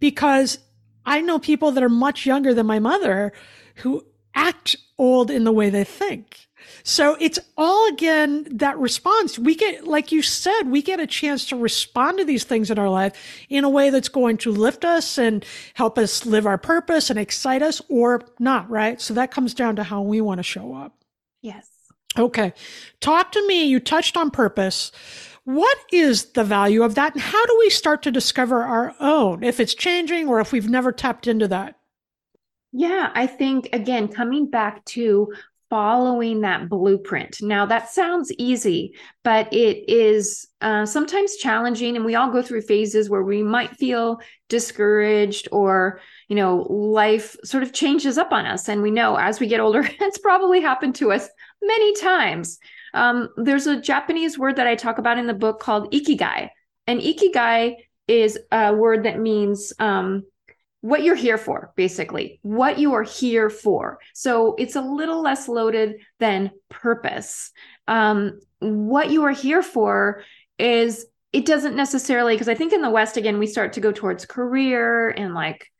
because 0.00 0.58
I 1.04 1.20
know 1.20 1.38
people 1.38 1.72
that 1.72 1.82
are 1.82 1.88
much 1.88 2.26
younger 2.26 2.54
than 2.54 2.66
my 2.66 2.78
mother 2.78 3.32
who 3.76 4.04
act 4.34 4.76
old 4.98 5.30
in 5.30 5.44
the 5.44 5.52
way 5.52 5.70
they 5.70 5.84
think. 5.84 6.48
So 6.82 7.16
it's 7.20 7.38
all 7.56 7.88
again 7.88 8.46
that 8.52 8.78
response. 8.78 9.38
We 9.38 9.54
get, 9.54 9.86
like 9.86 10.12
you 10.12 10.22
said, 10.22 10.64
we 10.64 10.82
get 10.82 11.00
a 11.00 11.06
chance 11.06 11.46
to 11.46 11.56
respond 11.56 12.18
to 12.18 12.24
these 12.24 12.44
things 12.44 12.70
in 12.70 12.78
our 12.78 12.88
life 12.88 13.14
in 13.48 13.64
a 13.64 13.70
way 13.70 13.90
that's 13.90 14.08
going 14.08 14.38
to 14.38 14.52
lift 14.52 14.84
us 14.84 15.18
and 15.18 15.44
help 15.74 15.98
us 15.98 16.26
live 16.26 16.46
our 16.46 16.58
purpose 16.58 17.10
and 17.10 17.18
excite 17.18 17.62
us 17.62 17.80
or 17.88 18.22
not, 18.38 18.68
right? 18.68 19.00
So 19.00 19.14
that 19.14 19.30
comes 19.30 19.54
down 19.54 19.76
to 19.76 19.82
how 19.82 20.02
we 20.02 20.20
want 20.20 20.38
to 20.38 20.44
show 20.44 20.74
up. 20.74 20.94
Yes. 21.40 21.68
Okay. 22.18 22.52
Talk 23.00 23.32
to 23.32 23.46
me. 23.46 23.64
You 23.64 23.80
touched 23.80 24.16
on 24.16 24.30
purpose. 24.30 24.90
What 25.48 25.78
is 25.90 26.32
the 26.32 26.44
value 26.44 26.82
of 26.82 26.94
that? 26.96 27.14
And 27.14 27.22
how 27.22 27.46
do 27.46 27.56
we 27.58 27.70
start 27.70 28.02
to 28.02 28.10
discover 28.10 28.64
our 28.64 28.94
own 29.00 29.42
if 29.42 29.60
it's 29.60 29.74
changing 29.74 30.28
or 30.28 30.40
if 30.40 30.52
we've 30.52 30.68
never 30.68 30.92
tapped 30.92 31.26
into 31.26 31.48
that? 31.48 31.76
Yeah, 32.70 33.10
I 33.14 33.26
think, 33.26 33.70
again, 33.72 34.08
coming 34.08 34.50
back 34.50 34.84
to 34.84 35.32
following 35.70 36.42
that 36.42 36.68
blueprint. 36.68 37.40
Now, 37.40 37.64
that 37.64 37.88
sounds 37.88 38.30
easy, 38.36 38.92
but 39.24 39.50
it 39.50 39.90
is 39.90 40.46
uh, 40.60 40.84
sometimes 40.84 41.36
challenging. 41.36 41.96
And 41.96 42.04
we 42.04 42.14
all 42.14 42.30
go 42.30 42.42
through 42.42 42.60
phases 42.60 43.08
where 43.08 43.22
we 43.22 43.42
might 43.42 43.70
feel 43.70 44.20
discouraged 44.50 45.48
or, 45.50 46.02
you 46.28 46.36
know, 46.36 46.66
life 46.68 47.36
sort 47.42 47.62
of 47.62 47.72
changes 47.72 48.18
up 48.18 48.32
on 48.32 48.44
us. 48.44 48.68
And 48.68 48.82
we 48.82 48.90
know 48.90 49.16
as 49.16 49.40
we 49.40 49.46
get 49.46 49.60
older, 49.60 49.80
it's 50.00 50.18
probably 50.18 50.60
happened 50.60 50.96
to 50.96 51.10
us 51.10 51.26
many 51.62 51.94
times. 51.94 52.58
Um, 52.98 53.28
there's 53.36 53.66
a 53.66 53.80
Japanese 53.80 54.38
word 54.38 54.56
that 54.56 54.66
I 54.66 54.74
talk 54.74 54.98
about 54.98 55.18
in 55.18 55.26
the 55.26 55.34
book 55.34 55.60
called 55.60 55.92
ikigai. 55.92 56.50
And 56.86 57.00
ikigai 57.00 57.76
is 58.08 58.38
a 58.50 58.74
word 58.74 59.04
that 59.04 59.20
means 59.20 59.72
um, 59.78 60.24
what 60.80 61.02
you're 61.02 61.14
here 61.14 61.38
for, 61.38 61.72
basically, 61.76 62.40
what 62.42 62.78
you 62.78 62.94
are 62.94 63.02
here 63.02 63.50
for. 63.50 63.98
So 64.14 64.54
it's 64.58 64.76
a 64.76 64.80
little 64.80 65.22
less 65.22 65.48
loaded 65.48 65.96
than 66.18 66.50
purpose. 66.68 67.52
Um, 67.86 68.40
what 68.60 69.10
you 69.10 69.24
are 69.24 69.32
here 69.32 69.62
for 69.62 70.24
is 70.58 71.06
it 71.32 71.46
doesn't 71.46 71.76
necessarily, 71.76 72.34
because 72.34 72.48
I 72.48 72.54
think 72.54 72.72
in 72.72 72.82
the 72.82 72.90
West, 72.90 73.16
again, 73.16 73.38
we 73.38 73.46
start 73.46 73.74
to 73.74 73.80
go 73.80 73.92
towards 73.92 74.26
career 74.26 75.10
and 75.10 75.34
like 75.34 75.70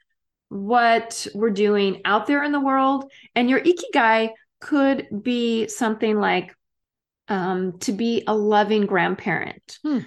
what 0.51 1.27
we're 1.35 1.51
doing 1.51 2.03
out 2.05 2.27
there 2.27 2.45
in 2.45 2.53
the 2.53 2.61
world. 2.61 3.11
And 3.35 3.51
your 3.51 3.61
ikigai 3.61 4.31
could 4.61 5.07
be 5.23 5.69
something 5.69 6.19
like 6.19 6.55
um, 7.29 7.79
to 7.81 7.93
be 7.93 8.25
a 8.27 8.35
loving 8.35 8.87
grandparent, 8.87 9.79
hmm. 9.83 10.01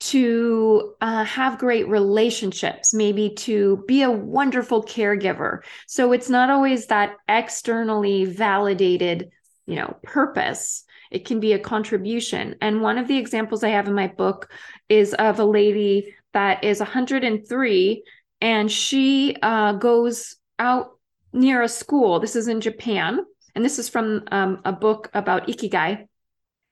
to 0.00 0.94
uh, 1.00 1.24
have 1.24 1.58
great 1.58 1.88
relationships, 1.88 2.92
maybe 2.94 3.34
to 3.38 3.84
be 3.86 4.02
a 4.02 4.10
wonderful 4.10 4.82
caregiver. 4.82 5.60
So 5.86 6.12
it's 6.12 6.28
not 6.28 6.50
always 6.50 6.86
that 6.86 7.16
externally 7.28 8.24
validated, 8.24 9.30
you 9.66 9.76
know, 9.76 9.96
purpose. 10.02 10.84
It 11.10 11.24
can 11.24 11.40
be 11.40 11.52
a 11.52 11.58
contribution. 11.58 12.56
And 12.60 12.82
one 12.82 12.98
of 12.98 13.08
the 13.08 13.18
examples 13.18 13.64
I 13.64 13.70
have 13.70 13.88
in 13.88 13.94
my 13.94 14.06
book 14.06 14.48
is 14.88 15.14
of 15.14 15.38
a 15.38 15.44
lady 15.44 16.14
that 16.32 16.62
is 16.62 16.78
103 16.78 18.04
and 18.40 18.70
she 18.70 19.36
uh, 19.42 19.72
goes 19.72 20.36
out 20.58 20.92
near 21.32 21.62
a 21.62 21.68
school. 21.68 22.20
This 22.20 22.36
is 22.36 22.48
in 22.48 22.60
Japan, 22.60 23.20
and 23.54 23.64
this 23.64 23.78
is 23.78 23.88
from 23.88 24.24
um, 24.30 24.60
a 24.64 24.72
book 24.72 25.10
about 25.14 25.48
ikigai. 25.48 26.06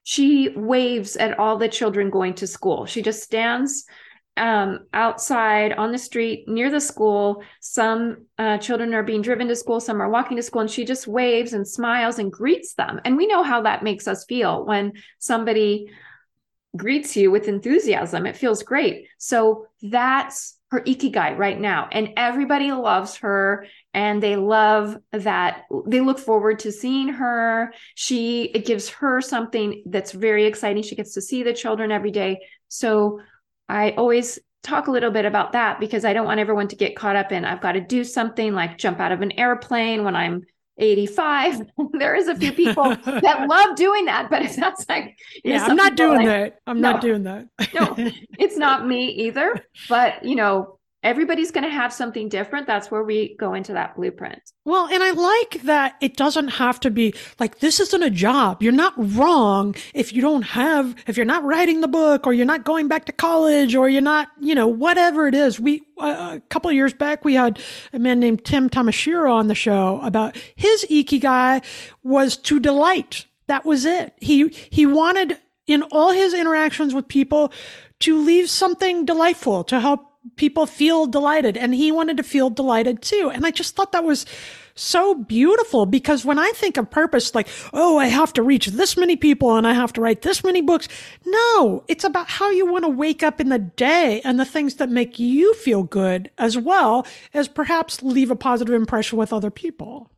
She 0.09 0.49
waves 0.57 1.17
at 1.17 1.39
all 1.39 1.59
the 1.59 1.69
children 1.69 2.09
going 2.09 2.33
to 2.37 2.47
school. 2.47 2.87
She 2.87 3.03
just 3.03 3.23
stands 3.23 3.85
um, 4.39 4.87
outside 4.95 5.75
on 5.75 5.93
the 5.93 5.99
street 5.99 6.49
near 6.49 6.71
the 6.71 6.81
school. 6.81 7.43
Some 7.61 8.25
uh, 8.39 8.57
children 8.57 8.95
are 8.95 9.03
being 9.03 9.21
driven 9.21 9.49
to 9.49 9.55
school, 9.55 9.81
some 9.81 10.01
are 10.01 10.09
walking 10.09 10.39
to 10.39 10.43
school, 10.43 10.63
and 10.63 10.71
she 10.71 10.87
just 10.87 11.07
waves 11.07 11.53
and 11.53 11.69
smiles 11.69 12.19
and 12.19 12.33
greets 12.33 12.73
them. 12.73 13.03
And 13.05 13.19
we 13.19 13.27
know 13.27 13.43
how 13.43 13.61
that 13.61 13.83
makes 13.83 14.09
us 14.09 14.25
feel 14.25 14.65
when 14.65 14.95
somebody 15.19 15.91
greets 16.75 17.15
you 17.15 17.31
with 17.31 17.47
enthusiasm. 17.47 18.25
It 18.25 18.39
feels 18.39 18.63
great. 18.63 19.09
So 19.19 19.67
that's 19.83 20.57
her 20.71 20.81
ikigai 20.81 21.37
right 21.37 21.61
now. 21.61 21.87
And 21.93 22.15
everybody 22.17 22.73
loves 22.73 23.17
her 23.17 23.67
and 23.95 24.23
they 24.23 24.37
love 24.37 24.97
that. 25.13 25.65
They 25.87 26.01
look 26.01 26.19
forward 26.19 26.61
to 26.61 26.73
seeing 26.73 27.09
her. 27.09 27.73
She, 27.95 28.45
it 28.45 28.67
gives 28.67 28.89
her 28.91 29.21
something 29.21 29.83
that's 29.87 30.13
very 30.13 30.45
exciting. 30.45 30.83
She 30.83 30.97
gets 30.97 31.15
to 31.15 31.23
see 31.23 31.43
the 31.43 31.53
children 31.53 31.91
every 31.91 32.11
day. 32.11 32.39
So 32.69 33.21
I 33.69 33.93
always 33.93 34.39
talk 34.63 34.89
a 34.89 34.91
little 34.91 35.11
bit 35.11 35.25
about 35.25 35.53
that 35.53 35.81
because 35.81 36.05
I 36.05 36.13
don't 36.13 36.27
want 36.27 36.41
everyone 36.41 36.69
to 36.69 36.77
get 36.77 36.97
caught 36.97 37.17
up 37.17 37.33
in 37.33 37.45
I've 37.45 37.61
got 37.61 37.73
to 37.73 37.81
do 37.81 38.05
something 38.05 38.55
like 38.55 38.77
jump 38.77 39.01
out 39.01 39.13
of 39.13 39.23
an 39.23 39.33
airplane 39.33 40.05
when 40.05 40.17
I'm 40.17 40.43
85 40.79 41.63
there 41.93 42.15
is 42.15 42.29
a 42.29 42.37
few 42.37 42.53
people 42.53 42.85
that 43.05 43.47
love 43.49 43.77
doing 43.77 44.05
that 44.07 44.31
but 44.31 44.43
it 44.43 44.53
sounds 44.53 44.87
like 44.89 45.19
yeah 45.45 45.65
i'm 45.65 45.77
not 45.77 45.97
doing 45.97 46.19
like, 46.19 46.27
that 46.27 46.59
i'm 46.67 46.81
no, 46.81 46.93
not 46.93 47.01
doing 47.01 47.25
that 47.25 47.49
no 47.75 47.95
it's 48.39 48.57
not 48.57 48.87
me 48.87 49.09
either 49.09 49.61
but 49.89 50.25
you 50.25 50.37
know 50.37 50.78
everybody's 51.03 51.51
going 51.51 51.65
to 51.65 51.71
have 51.71 51.93
something 51.93 52.29
different. 52.29 52.67
That's 52.67 52.91
where 52.91 53.03
we 53.03 53.37
go 53.39 53.55
into 53.55 53.73
that 53.73 53.95
blueprint. 53.95 54.41
Well 54.65 54.89
and 54.89 55.03
i 55.03 55.11
like 55.13 55.63
that 55.63 55.97
it 56.01 56.17
doesn't 56.17 56.49
have 56.49 56.81
to 56.81 56.91
be 56.91 57.15
like 57.39 57.61
this 57.61 57.81
isn't 57.81 58.03
a 58.03 58.11
job. 58.11 58.63
You're 58.63 58.73
not 58.73 58.95
wrong 58.97 59.75
if 59.95 60.13
you 60.13 60.21
don't 60.21 60.43
have 60.43 60.95
if 61.07 61.17
you're 61.17 61.27
not 61.27 61.45
writing 61.45 61.81
the 61.81 61.89
book 61.89 62.27
or 62.27 62.33
you're 62.33 62.47
not 62.47 62.65
going 62.65 62.89
back 62.89 63.05
to 63.07 63.13
college 63.13 63.75
or 63.75 63.89
you're 63.89 64.03
not 64.03 64.29
you 64.41 64.55
know 64.55 64.67
whatever 64.67 65.27
it 65.29 65.35
is. 65.35 65.61
We 65.61 65.83
uh, 65.99 66.37
a 66.37 66.41
couple 66.49 66.69
of 66.71 66.77
years 66.77 66.93
back 66.93 67.25
we 67.25 67.35
had 67.35 67.61
a 67.93 67.99
man 67.99 68.21
named 68.21 68.45
tim 68.45 68.69
tamashiro 68.69 69.33
on 69.33 69.49
the 69.49 69.55
show 69.55 70.01
about 70.03 70.37
his 70.57 70.85
ikigai 70.91 71.65
was 72.03 72.37
to 72.37 72.61
delight. 72.61 73.27
That 73.47 73.65
was 73.65 73.85
it. 73.85 74.15
He 74.19 74.49
he 74.49 74.85
wanted 74.85 75.39
in 75.67 75.83
all 75.85 76.11
his 76.11 76.35
interactions 76.35 76.95
with 76.95 77.09
people 77.09 77.53
to 78.01 78.19
leave 78.19 78.49
something 78.49 79.05
delightful 79.05 79.65
to 79.65 79.81
help 79.81 80.08
people 80.37 80.67
feel 80.67 81.07
delighted 81.07 81.57
and 81.57 81.75
he 81.75 81.93
wanted 81.93 82.17
to 82.17 82.23
feel 82.23 82.51
delighted 82.51 83.03
too. 83.03 83.31
And 83.33 83.47
I 83.47 83.51
just 83.51 83.75
thought 83.77 83.93
that 83.93 84.05
was 84.05 84.27
so 84.75 85.15
beautiful 85.15 85.87
because 85.87 86.25
when 86.25 86.39
I 86.39 86.51
think 86.55 86.77
of 86.77 86.91
purpose, 86.91 87.35
like, 87.35 87.49
oh, 87.73 87.99
I 87.99 88.07
have 88.07 88.33
to 88.35 88.43
reach 88.43 88.67
this 88.67 88.97
many 88.97 89.17
people 89.17 89.57
and 89.57 89.67
I 89.67 89.73
have 89.73 89.93
to 89.95 90.01
write 90.01 90.23
this 90.23 90.45
many 90.45 90.61
books. 90.61 90.89
No, 91.27 91.85
it's 91.89 92.05
about 92.05 92.29
how 92.29 92.51
you 92.51 92.71
want 92.71 92.85
to 92.85 92.91
wake 92.91 93.23
up 93.23 93.41
in 93.41 93.49
the 93.49 93.59
day 93.59 94.21
and 94.25 94.39
the 94.39 94.45
things 94.45 94.77
that 94.77 94.91
make 94.91 95.19
you 95.19 95.55
feel 95.55 95.83
good 95.83 96.31
as 96.39 96.57
well 96.57 97.07
as 97.35 97.49
perhaps 97.49 98.03
leave 98.03 98.31
a 98.31 98.37
positive 98.37 98.75
impression 98.75 99.19
with 99.19 99.33
other 99.33 99.51
people. 99.51 100.11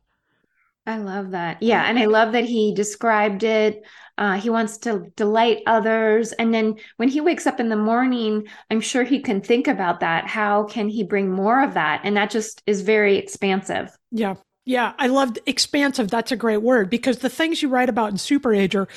I 0.85 0.97
love 0.97 1.31
that. 1.31 1.61
Yeah. 1.61 1.83
And 1.83 1.99
I 1.99 2.05
love 2.05 2.33
that 2.33 2.45
he 2.45 2.73
described 2.73 3.43
it 3.43 3.83
uh, 4.21 4.39
he 4.39 4.51
wants 4.51 4.77
to 4.77 5.11
delight 5.15 5.63
others. 5.65 6.31
And 6.33 6.53
then 6.53 6.75
when 6.97 7.09
he 7.09 7.19
wakes 7.19 7.47
up 7.47 7.59
in 7.59 7.69
the 7.69 7.75
morning, 7.75 8.47
I'm 8.69 8.79
sure 8.79 9.03
he 9.03 9.19
can 9.19 9.41
think 9.41 9.67
about 9.67 9.99
that. 10.01 10.27
How 10.27 10.65
can 10.65 10.89
he 10.89 11.03
bring 11.03 11.31
more 11.31 11.63
of 11.63 11.73
that? 11.73 12.01
And 12.03 12.15
that 12.17 12.29
just 12.29 12.61
is 12.67 12.81
very 12.81 13.17
expansive. 13.17 13.97
Yeah. 14.11 14.35
Yeah, 14.63 14.93
I 14.99 15.07
loved 15.07 15.39
expansive. 15.47 16.11
That's 16.11 16.31
a 16.31 16.35
great 16.35 16.61
word 16.61 16.87
because 16.87 17.17
the 17.17 17.31
things 17.31 17.63
you 17.63 17.69
write 17.69 17.89
about 17.89 18.11
in 18.11 18.17
Superager 18.17 18.87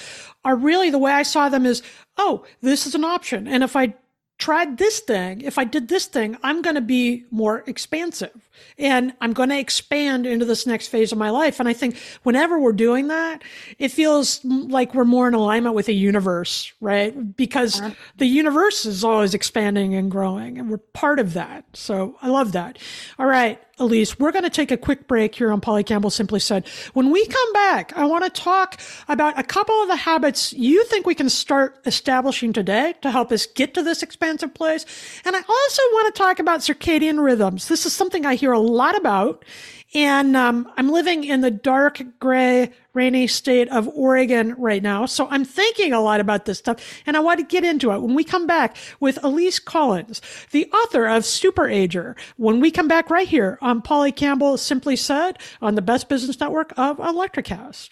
are 0.45 0.57
really 0.57 0.91
the 0.91 0.99
way 0.99 1.13
I 1.13 1.23
saw 1.23 1.49
them 1.49 1.65
is, 1.65 1.83
oh, 2.19 2.45
this 2.61 2.87
is 2.87 2.95
an 2.95 3.03
option. 3.03 3.49
And 3.49 3.65
if 3.65 3.75
I 3.75 3.95
tried 4.39 4.79
this 4.79 5.01
thing, 5.01 5.41
if 5.43 5.59
I 5.59 5.65
did 5.65 5.89
this 5.89 6.07
thing, 6.07 6.37
I'm 6.43 6.61
going 6.63 6.75
to 6.75 6.81
be 6.81 7.25
more 7.31 7.63
expansive 7.67 8.49
and 8.79 9.15
I'm 9.21 9.33
going 9.33 9.49
to 9.51 9.59
expand 9.59 10.27
into 10.27 10.45
this 10.45 10.67
next 10.67 10.89
phase 10.89 11.13
of 11.13 11.19
my 11.19 11.31
life. 11.31 11.61
And 11.61 11.69
I 11.69 11.73
think 11.73 11.97
whenever 12.25 12.59
we're 12.59 12.73
doing 12.73 13.09
that, 13.09 13.43
it 13.79 13.89
feels 13.89 14.45
like 14.45 14.95
we're 14.95 15.05
more 15.05 15.29
in 15.29 15.35
alignment 15.35 15.75
with 15.75 15.87
the 15.87 15.95
universe, 15.95 16.73
right? 16.81 17.37
Because 17.37 17.81
uh-huh. 17.81 17.95
the 18.17 18.27
universe 18.27 18.85
is 18.85 19.05
always 19.05 19.35
expanding 19.35 19.95
and 19.95 20.11
growing 20.11 20.59
and 20.59 20.71
we're 20.71 20.79
part 20.79 21.21
of 21.21 21.35
that. 21.35 21.65
So 21.73 22.17
I 22.21 22.29
love 22.29 22.53
that. 22.53 22.79
All 23.19 23.27
right. 23.27 23.61
Elise, 23.79 24.19
we're 24.21 24.31
going 24.31 24.45
to 24.45 24.51
take 24.51 24.71
a 24.71 24.77
quick 24.77 25.09
break 25.09 25.35
here 25.35 25.51
on 25.51 25.61
Polly 25.61 25.83
Campbell 25.83 26.11
Simply 26.11 26.39
Said. 26.39 26.69
When 26.93 27.11
we 27.11 27.27
come 27.27 27.53
back, 27.53 27.93
I 27.97 28.05
want 28.05 28.25
to 28.25 28.31
talk 28.31 28.81
about 29.09 29.39
a 29.39 29.43
couple 29.43 29.75
of 29.83 29.89
the 29.89 29.97
habits 29.97 30.53
you 30.53 30.85
think 30.85 31.07
we 31.07 31.15
can 31.15 31.29
start 31.29 31.81
establishing 31.85 32.53
today 32.53 32.95
to 33.03 33.11
help 33.11 33.33
us 33.33 33.47
get 33.47 33.75
to 33.75 33.83
this 33.83 34.03
expansive 34.03 34.55
place. 34.55 34.87
And 35.25 35.35
I 35.35 35.41
also 35.41 35.83
want 35.93 36.15
to 36.15 36.19
talk 36.19 36.39
about 36.39 36.61
circadian 36.61 37.23
rhythms. 37.23 37.67
This 37.67 37.85
is 37.85 37.93
something 37.93 38.25
I 38.25 38.37
hear 38.37 38.53
a 38.53 38.61
lot 38.61 38.97
about 38.97 39.45
and 39.95 40.37
um, 40.37 40.71
I'm 40.77 40.91
living 40.91 41.25
in 41.25 41.41
the 41.41 41.51
dark 41.51 42.03
gray, 42.19 42.73
rainy 42.95 43.27
state 43.29 43.69
of 43.69 43.89
Oregon 43.89 44.55
right 44.59 44.83
now. 44.83 45.07
So 45.07 45.29
I'm 45.31 45.45
thinking 45.45 45.93
a 45.93 46.01
lot 46.01 46.21
about 46.21 46.45
this 46.45 46.59
stuff 46.59 47.03
and 47.07 47.17
I 47.17 47.21
want 47.21 47.39
to 47.39 47.47
get 47.47 47.65
into 47.65 47.93
it 47.93 48.01
when 48.01 48.15
we 48.15 48.25
come 48.25 48.47
back 48.47 48.77
with 48.99 49.23
Elise 49.23 49.61
Collins, 49.61 50.21
the 50.51 50.69
author 50.73 51.07
of 51.07 51.23
Superager. 51.23 52.17
When 52.37 52.61
we 52.61 52.71
come 52.71 52.89
back 52.89 53.09
right 53.09 53.29
here 53.29 53.59
on 53.63 53.83
Polly 53.83 54.11
Campbell 54.11 54.57
Simply 54.57 54.97
Said 54.97 55.39
on 55.63 55.77
the 55.77 55.83
Best 55.83 56.09
Business 56.09 56.41
Network 56.41 56.73
of 56.77 56.99
Electrocast. 56.99 57.91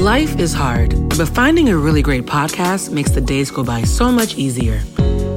Life 0.00 0.38
is 0.38 0.54
hard, 0.54 0.94
but 1.10 1.28
finding 1.28 1.68
a 1.68 1.76
really 1.76 2.00
great 2.00 2.24
podcast 2.24 2.90
makes 2.90 3.10
the 3.10 3.20
days 3.20 3.50
go 3.50 3.62
by 3.62 3.82
so 3.82 4.10
much 4.10 4.36
easier. 4.36 4.82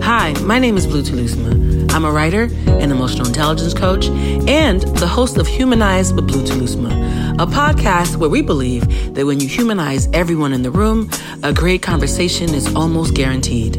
Hi, 0.02 0.34
my 0.41 0.58
name 0.58 0.78
is 0.78 0.88
Blue 0.88 1.04
Telusma. 1.04 1.73
I'm 1.94 2.06
a 2.06 2.12
writer, 2.12 2.50
an 2.66 2.92
emotional 2.92 3.28
intelligence 3.28 3.76
coach, 3.76 4.08
and 4.08 4.82
the 4.98 5.06
host 5.06 5.38
of 5.38 5.46
Humanize 5.46 6.12
with 6.12 6.28
Blue 6.28 6.44
Telusma, 6.44 7.34
a 7.34 7.46
podcast 7.46 8.16
where 8.16 8.32
we 8.32 8.42
believe 8.42 9.14
that 9.14 9.28
when 9.28 9.40
you 9.40 9.48
humanize 9.48 10.10
everyone 10.12 10.54
in 10.54 10.64
the 10.64 10.72
room, 10.72 11.08
a 11.44 11.54
great 11.54 11.84
conversation 11.84 12.50
is 12.56 12.74
almost 12.76 13.14
guaranteed. 13.14 13.74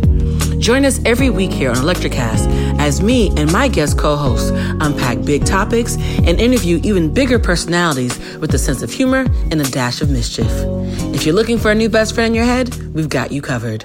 Join 0.61 0.85
us 0.85 1.01
every 1.05 1.29
week 1.29 1.51
here 1.51 1.71
on 1.71 1.77
Electrocast 1.77 2.79
as 2.79 3.03
me 3.03 3.31
and 3.37 3.51
my 3.51 3.67
guest 3.67 3.99
co-hosts 3.99 4.51
unpack 4.51 5.25
big 5.25 5.45
topics 5.45 5.97
and 5.97 6.41
interview 6.41 6.81
even 6.85 7.13
bigger 7.13 7.41
personalities 7.41 8.17
with 8.37 8.55
a 8.55 8.59
sense 8.59 8.83
of 8.83 8.93
humor 8.93 9.27
and 9.51 9.61
a 9.61 9.65
dash 9.71 10.01
of 10.01 10.09
mischief. 10.09 10.53
If 11.13 11.27
you're 11.27 11.35
looking 11.35 11.59
for 11.59 11.73
a 11.73 11.75
new 11.75 11.89
best 11.89 12.15
friend 12.15 12.29
in 12.29 12.35
your 12.37 12.45
head, 12.45 12.73
we've 12.95 13.09
got 13.09 13.33
you 13.33 13.43
covered. 13.43 13.85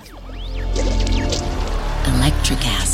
Electrocast. 2.06 2.89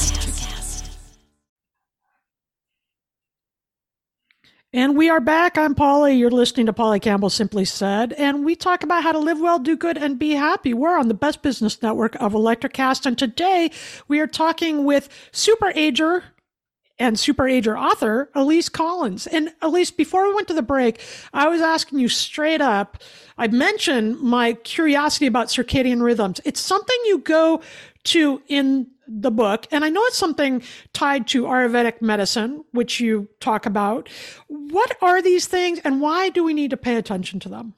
And 4.76 4.98
we 4.98 5.10
are 5.10 5.22
back. 5.22 5.58
I'm 5.58 5.74
Polly. 5.74 6.16
You're 6.18 6.30
listening 6.30 6.66
to 6.66 6.74
Polly 6.74 7.00
Campbell 7.00 7.30
Simply 7.30 7.64
Said. 7.64 8.12
And 8.12 8.44
we 8.44 8.58
talk 8.58 8.84
about 8.84 9.04
how 9.04 9.14
to 9.14 9.20
live 9.20 9.40
well, 9.40 9.58
do 9.58 9.78
good, 9.78 9.98
and 9.98 10.20
be 10.20 10.32
happy. 10.32 10.74
We're 10.74 11.00
on 11.00 11.08
the 11.08 11.14
best 11.14 11.42
business 11.42 11.82
network 11.82 12.16
of 12.16 12.34
Electrocast. 12.34 13.06
And 13.06 13.18
today 13.18 13.72
we 14.10 14.20
are 14.20 14.28
talking 14.28 14.84
with 14.84 15.08
super 15.32 15.72
ager 15.76 16.26
and 17.00 17.18
super 17.18 17.48
ager 17.48 17.78
author 17.78 18.30
Elise 18.36 18.68
Collins. 18.68 19.28
And 19.28 19.54
Elise, 19.62 19.92
before 19.92 20.28
we 20.28 20.34
went 20.34 20.50
to 20.50 20.54
the 20.54 20.62
break, 20.62 21.02
I 21.34 21.48
was 21.48 21.62
asking 21.62 22.00
you 22.00 22.10
straight 22.10 22.60
up. 22.60 22.98
I 23.38 23.48
mentioned 23.48 24.20
my 24.20 24.56
curiosity 24.56 25.26
about 25.26 25.48
circadian 25.48 26.02
rhythms. 26.02 26.42
It's 26.44 26.60
something 26.60 26.98
you 27.06 27.20
go 27.20 27.62
to 28.04 28.42
in 28.50 28.88
the 29.08 29.32
book, 29.32 29.68
and 29.72 29.84
I 29.84 29.90
know 29.90 30.02
it's 30.06 30.18
something 30.18 30.62
tied 30.94 31.28
to 31.28 31.44
Ayurvedic 31.44 32.02
medicine, 32.02 32.64
which 32.72 33.00
you 33.00 33.30
talk 33.40 33.66
about. 33.66 34.10
What 34.48 34.96
are 35.02 35.22
these 35.22 35.48
things, 35.48 35.80
and 35.84 36.02
why 36.02 36.30
do 36.30 36.44
we 36.44 36.54
need 36.54 36.72
to 36.72 36.78
pay 36.78 36.96
attention 36.96 37.40
to 37.42 37.50
them? 37.50 37.74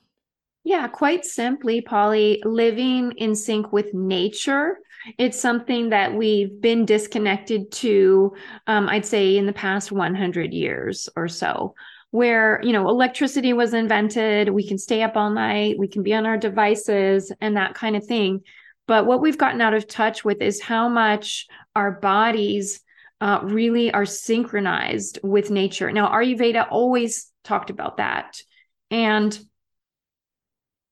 Yeah, 0.63 0.87
quite 0.87 1.23
simply, 1.23 1.81
Polly, 1.81 2.41
living 2.43 3.13
in 3.13 3.35
sync 3.35 3.71
with 3.71 3.93
nature. 3.93 4.79
It's 5.17 5.39
something 5.39 5.89
that 5.91 6.13
we've 6.13 6.59
been 6.59 6.85
disconnected 6.85 7.71
to, 7.71 8.33
um, 8.67 8.89
I'd 8.89 9.05
say, 9.05 9.37
in 9.37 9.45
the 9.45 9.53
past 9.53 9.91
100 9.91 10.53
years 10.53 11.07
or 11.15 11.27
so 11.27 11.73
where 12.11 12.61
you 12.63 12.71
know 12.71 12.87
electricity 12.87 13.51
was 13.51 13.73
invented 13.73 14.49
we 14.49 14.65
can 14.65 14.77
stay 14.77 15.03
up 15.03 15.17
all 15.17 15.29
night 15.29 15.77
we 15.77 15.87
can 15.87 16.03
be 16.03 16.13
on 16.13 16.25
our 16.25 16.37
devices 16.37 17.31
and 17.41 17.57
that 17.57 17.73
kind 17.73 17.95
of 17.95 18.05
thing 18.05 18.41
but 18.87 19.05
what 19.05 19.21
we've 19.21 19.37
gotten 19.37 19.61
out 19.61 19.73
of 19.73 19.87
touch 19.87 20.25
with 20.25 20.41
is 20.41 20.61
how 20.61 20.89
much 20.89 21.47
our 21.75 21.91
bodies 21.91 22.81
uh, 23.19 23.39
really 23.43 23.91
are 23.91 24.05
synchronized 24.05 25.19
with 25.23 25.49
nature. 25.49 25.91
Now, 25.91 26.09
Ayurveda 26.09 26.67
always 26.69 27.31
talked 27.43 27.69
about 27.69 27.97
that. 27.97 28.41
And 28.91 29.37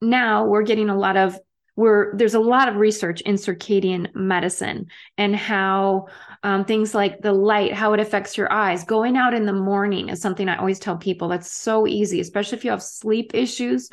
now 0.01 0.45
we're 0.45 0.63
getting 0.63 0.89
a 0.89 0.97
lot 0.97 1.17
of 1.17 1.39
we're 1.77 2.15
there's 2.15 2.35
a 2.35 2.39
lot 2.39 2.69
of 2.69 2.77
research 2.77 3.21
in 3.21 3.35
circadian 3.35 4.13
medicine 4.15 4.87
and 5.17 5.35
how 5.35 6.07
um, 6.43 6.63
things 6.63 6.95
like 6.95 7.21
the 7.21 7.33
light 7.33 7.73
how 7.73 7.93
it 7.93 7.99
affects 7.99 8.37
your 8.37 8.51
eyes 8.51 8.85
going 8.85 9.17
out 9.17 9.33
in 9.33 9.45
the 9.45 9.53
morning 9.53 10.09
is 10.09 10.21
something 10.21 10.47
i 10.47 10.55
always 10.55 10.79
tell 10.79 10.95
people 10.95 11.27
that's 11.27 11.51
so 11.51 11.85
easy 11.85 12.21
especially 12.21 12.57
if 12.57 12.63
you 12.63 12.71
have 12.71 12.81
sleep 12.81 13.31
issues 13.33 13.89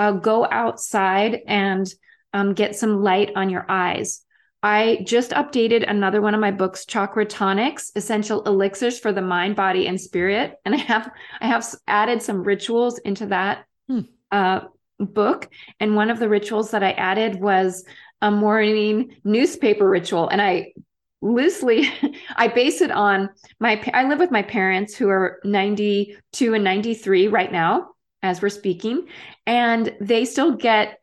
uh, 0.00 0.12
go 0.12 0.46
outside 0.50 1.40
and 1.46 1.92
um, 2.32 2.54
get 2.54 2.76
some 2.76 3.02
light 3.02 3.32
on 3.36 3.50
your 3.50 3.66
eyes 3.68 4.22
I 4.62 5.04
just 5.06 5.30
updated 5.30 5.88
another 5.88 6.20
one 6.20 6.34
of 6.34 6.40
my 6.40 6.50
books, 6.50 6.84
Chakra 6.84 7.24
Tonics, 7.24 7.92
Essential 7.96 8.42
Elixirs 8.44 8.98
for 8.98 9.12
the 9.12 9.22
Mind, 9.22 9.56
Body, 9.56 9.86
and 9.86 9.98
Spirit. 9.98 10.56
And 10.64 10.74
I 10.74 10.78
have 10.78 11.10
I 11.40 11.46
have 11.46 11.66
added 11.86 12.22
some 12.22 12.42
rituals 12.42 12.98
into 12.98 13.26
that 13.26 13.64
hmm. 13.88 14.00
uh, 14.30 14.60
book. 14.98 15.48
And 15.78 15.96
one 15.96 16.10
of 16.10 16.18
the 16.18 16.28
rituals 16.28 16.72
that 16.72 16.82
I 16.82 16.92
added 16.92 17.40
was 17.40 17.84
a 18.20 18.30
morning 18.30 19.16
newspaper 19.24 19.88
ritual. 19.88 20.28
And 20.28 20.42
I 20.42 20.74
loosely 21.22 21.90
I 22.36 22.48
base 22.48 22.82
it 22.82 22.90
on 22.90 23.30
my 23.60 23.82
I 23.94 24.06
live 24.08 24.18
with 24.18 24.30
my 24.30 24.42
parents 24.42 24.94
who 24.94 25.08
are 25.08 25.40
92 25.44 26.54
and 26.54 26.64
93 26.64 27.28
right 27.28 27.50
now 27.50 27.92
as 28.22 28.42
we're 28.42 28.50
speaking. 28.50 29.06
And 29.46 29.96
they 30.02 30.26
still 30.26 30.52
get 30.52 30.99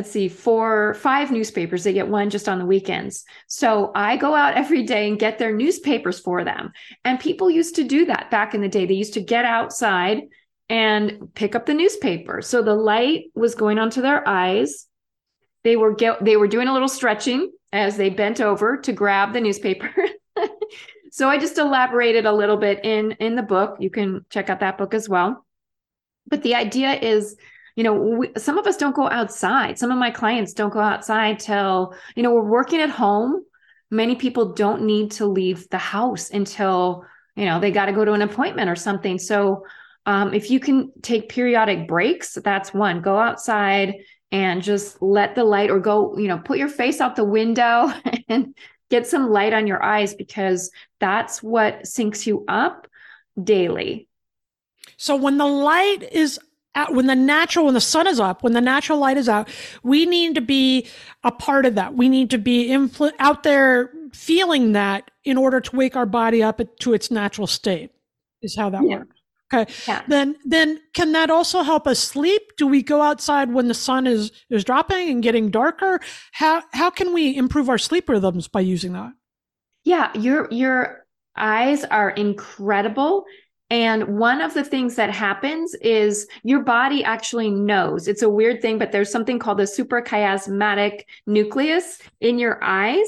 let's 0.00 0.12
see, 0.12 0.28
four, 0.28 0.94
five 0.94 1.30
newspapers. 1.30 1.84
They 1.84 1.92
get 1.92 2.08
one 2.08 2.30
just 2.30 2.48
on 2.48 2.58
the 2.58 2.64
weekends. 2.64 3.22
So 3.48 3.92
I 3.94 4.16
go 4.16 4.34
out 4.34 4.54
every 4.54 4.82
day 4.82 5.06
and 5.06 5.18
get 5.18 5.38
their 5.38 5.54
newspapers 5.54 6.18
for 6.18 6.42
them. 6.42 6.72
And 7.04 7.20
people 7.20 7.50
used 7.50 7.74
to 7.74 7.84
do 7.84 8.06
that 8.06 8.30
back 8.30 8.54
in 8.54 8.62
the 8.62 8.68
day. 8.68 8.86
They 8.86 8.94
used 8.94 9.12
to 9.12 9.20
get 9.20 9.44
outside 9.44 10.22
and 10.70 11.28
pick 11.34 11.54
up 11.54 11.66
the 11.66 11.74
newspaper. 11.74 12.40
So 12.40 12.62
the 12.62 12.72
light 12.72 13.24
was 13.34 13.54
going 13.54 13.78
onto 13.78 14.00
their 14.00 14.26
eyes. 14.26 14.86
They 15.64 15.76
were 15.76 15.94
get, 15.94 16.24
they 16.24 16.38
were 16.38 16.48
doing 16.48 16.68
a 16.68 16.72
little 16.72 16.88
stretching 16.88 17.52
as 17.70 17.98
they 17.98 18.08
bent 18.08 18.40
over 18.40 18.78
to 18.78 18.94
grab 18.94 19.34
the 19.34 19.40
newspaper. 19.42 19.94
so 21.12 21.28
I 21.28 21.36
just 21.36 21.58
elaborated 21.58 22.24
a 22.24 22.32
little 22.32 22.56
bit 22.56 22.86
in 22.86 23.12
in 23.20 23.36
the 23.36 23.42
book. 23.42 23.76
You 23.80 23.90
can 23.90 24.24
check 24.30 24.48
out 24.48 24.60
that 24.60 24.78
book 24.78 24.94
as 24.94 25.10
well. 25.10 25.44
But 26.26 26.42
the 26.42 26.54
idea 26.54 26.94
is 26.94 27.36
you 27.80 27.84
know 27.84 27.94
we, 27.94 28.28
some 28.36 28.58
of 28.58 28.66
us 28.66 28.76
don't 28.76 28.94
go 28.94 29.08
outside. 29.08 29.78
Some 29.78 29.90
of 29.90 29.96
my 29.96 30.10
clients 30.10 30.52
don't 30.52 30.70
go 30.70 30.80
outside 30.80 31.38
till 31.38 31.94
you 32.14 32.22
know 32.22 32.30
we're 32.30 32.44
working 32.44 32.78
at 32.82 32.90
home. 32.90 33.42
Many 33.90 34.16
people 34.16 34.52
don't 34.52 34.82
need 34.82 35.12
to 35.12 35.24
leave 35.24 35.66
the 35.70 35.78
house 35.78 36.28
until 36.28 37.06
you 37.36 37.46
know 37.46 37.58
they 37.58 37.70
got 37.70 37.86
to 37.86 37.92
go 37.92 38.04
to 38.04 38.12
an 38.12 38.20
appointment 38.20 38.68
or 38.68 38.76
something. 38.76 39.18
So 39.18 39.64
um, 40.04 40.34
if 40.34 40.50
you 40.50 40.60
can 40.60 40.92
take 41.00 41.30
periodic 41.30 41.88
breaks 41.88 42.34
that's 42.34 42.74
one. 42.74 43.00
Go 43.00 43.16
outside 43.16 43.94
and 44.30 44.62
just 44.62 45.00
let 45.00 45.34
the 45.34 45.44
light 45.44 45.70
or 45.70 45.80
go 45.80 46.18
you 46.18 46.28
know 46.28 46.36
put 46.36 46.58
your 46.58 46.68
face 46.68 47.00
out 47.00 47.16
the 47.16 47.24
window 47.24 47.90
and 48.28 48.54
get 48.90 49.06
some 49.06 49.30
light 49.30 49.54
on 49.54 49.66
your 49.66 49.82
eyes 49.82 50.14
because 50.14 50.70
that's 50.98 51.42
what 51.42 51.84
syncs 51.84 52.26
you 52.26 52.44
up 52.46 52.86
daily. 53.42 54.06
So 54.98 55.16
when 55.16 55.38
the 55.38 55.46
light 55.46 56.02
is 56.12 56.38
out, 56.74 56.94
when 56.94 57.06
the 57.06 57.14
natural, 57.14 57.64
when 57.66 57.74
the 57.74 57.80
sun 57.80 58.06
is 58.06 58.20
up, 58.20 58.42
when 58.42 58.52
the 58.52 58.60
natural 58.60 58.98
light 58.98 59.16
is 59.16 59.28
out, 59.28 59.48
we 59.82 60.06
need 60.06 60.34
to 60.34 60.40
be 60.40 60.86
a 61.24 61.32
part 61.32 61.66
of 61.66 61.74
that. 61.74 61.94
We 61.94 62.08
need 62.08 62.30
to 62.30 62.38
be 62.38 62.68
influ- 62.68 63.12
out 63.18 63.42
there 63.42 63.92
feeling 64.12 64.72
that 64.72 65.10
in 65.24 65.36
order 65.36 65.60
to 65.60 65.76
wake 65.76 65.96
our 65.96 66.06
body 66.06 66.42
up 66.42 66.60
to 66.80 66.94
its 66.94 67.10
natural 67.10 67.46
state 67.46 67.90
is 68.42 68.56
how 68.56 68.70
that 68.70 68.82
yeah. 68.84 68.98
works. 68.98 69.16
Okay. 69.52 69.72
Yeah. 69.88 70.02
Then, 70.06 70.36
then 70.44 70.80
can 70.94 71.10
that 71.12 71.28
also 71.28 71.62
help 71.62 71.88
us 71.88 71.98
sleep? 71.98 72.42
Do 72.56 72.68
we 72.68 72.82
go 72.82 73.02
outside 73.02 73.52
when 73.52 73.66
the 73.66 73.74
sun 73.74 74.06
is, 74.06 74.30
is 74.48 74.62
dropping 74.62 75.10
and 75.10 75.22
getting 75.22 75.50
darker? 75.50 75.98
How, 76.32 76.62
how 76.72 76.88
can 76.90 77.12
we 77.12 77.36
improve 77.36 77.68
our 77.68 77.78
sleep 77.78 78.08
rhythms 78.08 78.46
by 78.46 78.60
using 78.60 78.92
that? 78.92 79.12
Yeah. 79.82 80.16
Your, 80.16 80.48
your 80.52 81.04
eyes 81.36 81.84
are 81.84 82.10
incredible 82.10 83.24
and 83.70 84.18
one 84.18 84.40
of 84.40 84.52
the 84.52 84.64
things 84.64 84.96
that 84.96 85.10
happens 85.10 85.76
is 85.76 86.26
your 86.42 86.64
body 86.64 87.04
actually 87.04 87.50
knows. 87.50 88.08
It's 88.08 88.22
a 88.22 88.28
weird 88.28 88.60
thing, 88.60 88.78
but 88.78 88.90
there's 88.90 89.12
something 89.12 89.38
called 89.38 89.58
the 89.58 89.62
suprachiasmatic 89.62 91.02
nucleus 91.26 92.00
in 92.20 92.40
your 92.40 92.58
eyes. 92.64 93.06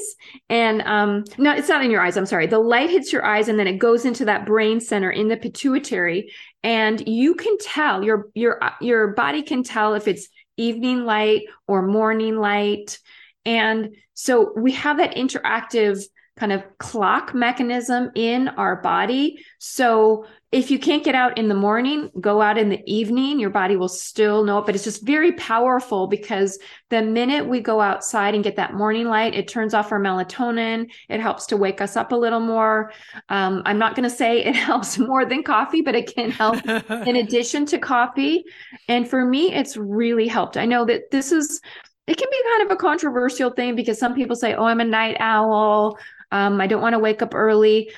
And 0.49 0.81
um, 0.83 1.25
no, 1.37 1.53
it's 1.53 1.67
not 1.67 1.83
in 1.83 1.91
your 1.91 1.99
eyes. 1.99 2.15
I'm 2.15 2.25
sorry. 2.25 2.47
The 2.47 2.59
light 2.59 2.89
hits 2.89 3.11
your 3.11 3.25
eyes 3.25 3.49
and 3.49 3.59
then 3.59 3.67
it 3.67 3.77
goes 3.77 4.05
into 4.05 4.23
that 4.25 4.45
brain 4.45 4.79
center 4.79 5.11
in 5.11 5.27
the 5.27 5.35
pituitary. 5.35 6.31
And 6.63 7.05
you 7.05 7.35
can 7.35 7.57
tell 7.57 8.01
your 8.01 8.29
your 8.33 8.61
your 8.79 9.07
body 9.07 9.41
can 9.41 9.63
tell 9.63 9.95
if 9.95 10.07
it's 10.07 10.29
evening 10.55 11.03
light 11.03 11.41
or 11.67 11.85
morning 11.85 12.37
light. 12.37 12.99
And 13.45 13.95
so 14.13 14.53
we 14.55 14.71
have 14.71 14.95
that 14.97 15.15
interactive 15.15 16.01
kind 16.35 16.51
of 16.51 16.63
clock 16.79 17.35
mechanism 17.35 18.11
in 18.15 18.47
our 18.47 18.77
body. 18.81 19.43
So 19.59 20.25
if 20.53 20.69
you 20.69 20.77
can't 20.77 21.03
get 21.03 21.15
out 21.15 21.35
in 21.39 21.47
the 21.47 21.55
morning, 21.55 22.11
go 22.21 22.39
out 22.39 22.59
in 22.59 22.69
the 22.69 22.79
evening. 22.85 23.39
Your 23.39 23.49
body 23.49 23.75
will 23.75 23.89
still 23.89 24.43
know 24.43 24.59
it, 24.59 24.67
but 24.67 24.75
it's 24.75 24.83
just 24.83 25.03
very 25.03 25.31
powerful 25.31 26.05
because 26.05 26.59
the 26.91 27.01
minute 27.01 27.47
we 27.47 27.59
go 27.59 27.81
outside 27.81 28.35
and 28.35 28.43
get 28.43 28.55
that 28.57 28.75
morning 28.75 29.07
light, 29.07 29.33
it 29.33 29.47
turns 29.47 29.73
off 29.73 29.91
our 29.91 29.99
melatonin. 29.99 30.91
It 31.09 31.19
helps 31.19 31.47
to 31.47 31.57
wake 31.57 31.81
us 31.81 31.97
up 31.97 32.11
a 32.11 32.15
little 32.15 32.39
more. 32.39 32.93
Um, 33.29 33.63
I'm 33.65 33.79
not 33.79 33.95
going 33.95 34.07
to 34.07 34.15
say 34.15 34.43
it 34.43 34.55
helps 34.71 34.99
more 34.99 35.25
than 35.25 35.41
coffee, 35.41 35.81
but 35.81 35.95
it 35.95 36.13
can 36.13 36.29
help 36.29 36.63
in 37.07 37.15
addition 37.15 37.65
to 37.65 37.79
coffee. 37.79 38.43
And 38.87 39.09
for 39.09 39.25
me, 39.25 39.51
it's 39.51 39.75
really 39.75 40.27
helped. 40.27 40.55
I 40.55 40.65
know 40.65 40.85
that 40.85 41.09
this 41.09 41.31
is 41.31 41.59
it 42.05 42.17
can 42.17 42.27
be 42.29 42.43
kind 42.43 42.69
of 42.69 42.71
a 42.71 42.79
controversial 42.79 43.49
thing 43.49 43.75
because 43.75 43.97
some 43.97 44.13
people 44.13 44.35
say, 44.35 44.53
"Oh, 44.53 44.65
I'm 44.65 44.81
a 44.81 44.85
night 44.85 45.17
owl." 45.19 45.97
Um, 46.31 46.59
I 46.59 46.67
don't 46.67 46.81
want 46.81 46.93
to 46.93 46.99
wake 46.99 47.21
up 47.21 47.33
early 47.33 47.91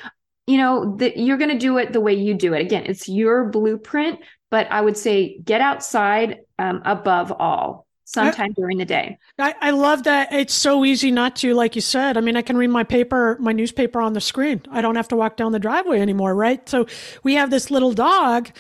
you 0.48 0.58
know 0.58 0.96
that 0.98 1.18
you're 1.18 1.38
going 1.38 1.50
to 1.50 1.58
do 1.58 1.78
it 1.78 1.94
the 1.94 2.02
way 2.02 2.14
you 2.14 2.34
do 2.34 2.54
it. 2.54 2.62
Again 2.62 2.86
it's 2.86 3.08
your 3.08 3.46
blueprint 3.46 4.20
but 4.52 4.72
i 4.72 4.80
would 4.80 4.98
say 4.98 5.40
get 5.40 5.62
outside 5.62 6.40
um, 6.60 6.82
above 6.86 7.32
all 7.32 7.88
sometime 8.08 8.52
I, 8.52 8.54
during 8.54 8.78
the 8.78 8.86
day. 8.86 9.18
I, 9.40 9.56
I 9.60 9.72
love 9.72 10.04
that. 10.04 10.32
It's 10.32 10.54
so 10.54 10.86
easy 10.86 11.10
not 11.10 11.36
to 11.38 11.56
like 11.56 11.76
you 11.76 11.82
said. 11.82 12.18
I 12.18 12.22
mean 12.22 12.38
i 12.38 12.42
can 12.42 12.58
read 12.58 12.70
my 12.70 12.84
paper 12.84 13.38
my 13.40 13.52
newspaper 13.52 14.00
on 14.00 14.14
the 14.14 14.22
screen. 14.22 14.62
I 14.72 14.82
don't 14.82 14.96
have 14.96 15.08
to 15.10 15.16
walk 15.16 15.38
down 15.38 15.52
the 15.52 15.60
driveway 15.60 16.00
anymore 16.00 16.36
right? 16.36 16.68
So 16.70 16.86
we 17.24 17.36
have 17.36 17.50
this 17.50 17.72
little 17.72 17.94
dog 17.94 18.52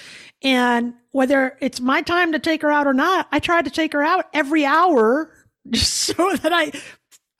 and 0.41 0.93
whether 1.11 1.57
it's 1.61 1.79
my 1.79 2.01
time 2.01 2.33
to 2.33 2.39
take 2.39 2.61
her 2.61 2.69
out 2.69 2.85
or 2.85 2.93
not 2.93 3.25
i 3.31 3.39
try 3.39 3.61
to 3.61 3.69
take 3.69 3.93
her 3.93 4.03
out 4.03 4.25
every 4.33 4.65
hour 4.65 5.31
just 5.69 5.93
so 6.15 6.35
that 6.35 6.53
I 6.53 6.71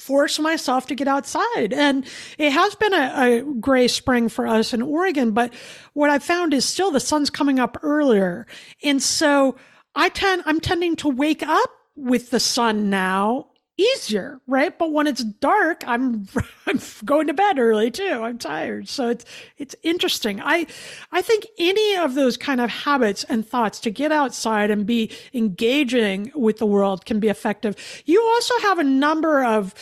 force 0.06 0.38
myself 0.38 0.86
to 0.86 0.96
get 0.96 1.08
outside. 1.08 1.74
And 1.74 2.06
it 2.38 2.52
has 2.52 2.76
been 2.76 2.94
a, 2.94 3.12
a, 3.15 3.41
gray 3.60 3.88
spring 3.88 4.30
for 4.30 4.46
us 4.46 4.72
in 4.72 4.84
Oregon, 4.84 5.32
but 5.32 5.52
what 5.94 6.12
I 6.12 6.20
found 6.20 6.54
is 6.54 6.63
still 6.63 6.91
the 6.91 7.00
sun's 7.00 7.32
coming 7.32 7.60
up 7.60 7.78
earlier. 7.82 8.46
And 8.84 9.02
so 9.02 9.56
I 9.96 10.10
tend, 10.10 10.44
I'm 10.46 10.60
tending 10.60 10.96
to 10.98 11.10
wake 11.10 11.41
up 11.41 11.72
with 11.96 12.30
the 12.30 12.39
sun 12.39 12.91
now 12.91 13.48
easier, 13.77 14.39
right? 14.47 14.77
But 14.77 14.91
when 14.91 15.07
it's 15.07 15.23
dark, 15.23 15.83
I'm 15.88 16.27
I'm 16.65 16.79
going 17.03 17.27
to 17.27 17.33
bed 17.33 17.59
early 17.59 17.91
too. 17.91 18.21
I'm 18.23 18.38
tired. 18.38 18.88
So 18.88 19.09
it's 19.09 19.25
it's 19.57 19.75
interesting. 19.83 20.41
I 20.41 20.67
I 21.11 21.21
think 21.21 21.47
any 21.57 21.95
of 21.97 22.15
those 22.15 22.38
kind 22.38 22.61
of 22.61 22.69
habits 22.69 23.23
and 23.25 23.47
thoughts 23.47 23.79
to 23.81 23.91
get 23.91 24.11
outside 24.11 24.71
and 24.71 24.85
be 24.85 25.11
engaging 25.33 26.31
with 26.35 26.57
the 26.57 26.65
world 26.65 27.05
can 27.05 27.19
be 27.19 27.29
effective. 27.29 27.75
You 28.05 28.21
also 28.21 28.53
have 28.61 28.79
a 28.79 28.83
number 28.83 29.43
of 29.43 29.73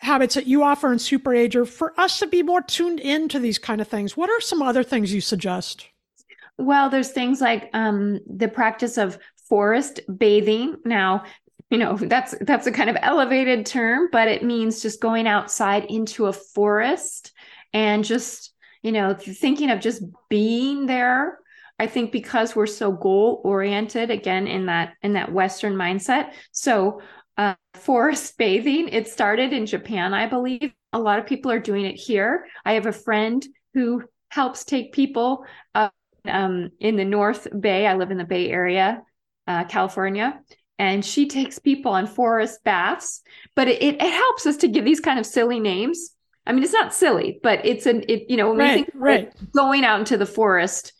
habits 0.00 0.34
that 0.34 0.46
you 0.46 0.62
offer 0.62 0.92
in 0.92 0.98
Super 0.98 1.34
Ager 1.34 1.64
for 1.64 1.98
us 1.98 2.18
to 2.20 2.26
be 2.26 2.42
more 2.42 2.62
tuned 2.62 3.00
into 3.00 3.38
these 3.38 3.58
kind 3.58 3.80
of 3.80 3.88
things. 3.88 4.16
What 4.16 4.30
are 4.30 4.40
some 4.40 4.62
other 4.62 4.84
things 4.84 5.12
you 5.12 5.20
suggest? 5.20 5.86
Well, 6.56 6.90
there's 6.90 7.10
things 7.10 7.40
like 7.40 7.70
um, 7.72 8.20
the 8.26 8.48
practice 8.48 8.96
of 8.96 9.18
forest 9.48 10.00
bathing. 10.18 10.76
Now, 10.84 11.24
you 11.70 11.78
know 11.78 11.96
that's 11.96 12.34
that's 12.42 12.66
a 12.66 12.72
kind 12.72 12.88
of 12.88 12.96
elevated 13.02 13.66
term 13.66 14.08
but 14.10 14.26
it 14.28 14.42
means 14.42 14.80
just 14.80 15.00
going 15.00 15.26
outside 15.26 15.84
into 15.86 16.26
a 16.26 16.32
forest 16.32 17.32
and 17.72 18.04
just 18.04 18.52
you 18.82 18.92
know 18.92 19.14
thinking 19.14 19.70
of 19.70 19.80
just 19.80 20.02
being 20.28 20.86
there. 20.86 21.38
I 21.80 21.86
think 21.86 22.10
because 22.10 22.56
we're 22.56 22.66
so 22.66 22.90
goal 22.90 23.40
oriented 23.44 24.10
again 24.10 24.46
in 24.48 24.66
that 24.66 24.94
in 25.02 25.12
that 25.12 25.32
western 25.32 25.74
mindset. 25.74 26.32
So 26.52 27.02
uh, 27.36 27.54
forest 27.74 28.36
bathing 28.36 28.88
it 28.88 29.06
started 29.06 29.52
in 29.52 29.64
japan 29.64 30.12
i 30.12 30.26
believe. 30.26 30.72
A 30.92 30.98
lot 30.98 31.20
of 31.20 31.26
people 31.26 31.52
are 31.52 31.60
doing 31.60 31.84
it 31.84 31.94
here. 31.96 32.46
I 32.64 32.72
have 32.72 32.86
a 32.86 32.92
friend 32.92 33.46
who 33.74 34.02
helps 34.30 34.64
take 34.64 34.92
people 34.92 35.44
uh, 35.74 35.90
um, 36.24 36.70
in 36.80 36.96
the 36.96 37.04
north 37.04 37.46
bay. 37.60 37.86
I 37.86 37.94
live 37.94 38.10
in 38.10 38.18
the 38.18 38.24
bay 38.24 38.50
area 38.50 39.02
uh, 39.46 39.64
california 39.64 40.40
and 40.78 41.04
she 41.04 41.26
takes 41.26 41.58
people 41.58 41.92
on 41.92 42.06
forest 42.06 42.62
baths 42.64 43.22
but 43.54 43.68
it, 43.68 43.82
it, 43.82 44.00
helps 44.00 44.46
us 44.46 44.58
to 44.58 44.68
give 44.68 44.84
these 44.84 45.00
kind 45.00 45.18
of 45.18 45.26
silly 45.26 45.60
names 45.60 46.10
i 46.46 46.52
mean 46.52 46.62
it's 46.62 46.72
not 46.72 46.94
silly 46.94 47.38
but 47.42 47.64
it's 47.64 47.86
an 47.86 48.04
it 48.08 48.24
you 48.28 48.36
know 48.36 48.50
when 48.50 48.58
right, 48.58 48.76
we 48.76 48.82
think 48.84 48.90
right. 48.94 49.32
going 49.52 49.84
out 49.84 49.98
into 49.98 50.16
the 50.16 50.26
forest 50.26 50.92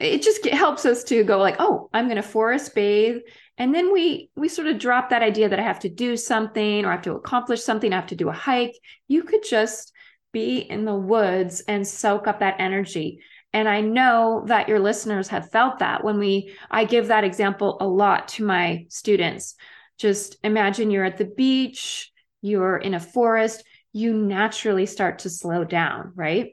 it 0.00 0.22
just 0.22 0.44
helps 0.46 0.84
us 0.84 1.04
to 1.04 1.24
go 1.24 1.38
like, 1.38 1.56
oh, 1.58 1.88
I'm 1.92 2.06
going 2.06 2.16
to 2.16 2.22
forest 2.22 2.74
bathe. 2.74 3.18
And 3.58 3.74
then 3.74 3.92
we 3.92 4.30
we 4.36 4.48
sort 4.48 4.68
of 4.68 4.78
drop 4.78 5.10
that 5.10 5.22
idea 5.22 5.48
that 5.48 5.58
I 5.58 5.62
have 5.62 5.80
to 5.80 5.88
do 5.88 6.16
something 6.16 6.84
or 6.84 6.88
I 6.88 6.92
have 6.92 7.02
to 7.02 7.14
accomplish 7.14 7.62
something, 7.62 7.92
I 7.92 7.96
have 7.96 8.08
to 8.08 8.16
do 8.16 8.28
a 8.28 8.32
hike. 8.32 8.76
You 9.08 9.22
could 9.22 9.42
just 9.48 9.92
be 10.32 10.58
in 10.58 10.84
the 10.84 10.94
woods 10.94 11.62
and 11.62 11.86
soak 11.86 12.26
up 12.26 12.40
that 12.40 12.56
energy. 12.58 13.20
And 13.52 13.68
I 13.68 13.80
know 13.80 14.44
that 14.46 14.68
your 14.68 14.80
listeners 14.80 15.28
have 15.28 15.50
felt 15.50 15.78
that 15.78 16.04
when 16.04 16.18
we 16.18 16.54
I 16.70 16.84
give 16.84 17.08
that 17.08 17.24
example 17.24 17.78
a 17.80 17.86
lot 17.86 18.28
to 18.28 18.44
my 18.44 18.86
students. 18.88 19.54
Just 19.98 20.36
imagine 20.44 20.90
you're 20.90 21.04
at 21.04 21.16
the 21.16 21.24
beach, 21.24 22.12
you're 22.42 22.76
in 22.76 22.92
a 22.92 23.00
forest, 23.00 23.64
you 23.92 24.12
naturally 24.12 24.84
start 24.84 25.20
to 25.20 25.30
slow 25.30 25.64
down, 25.64 26.12
right? 26.14 26.50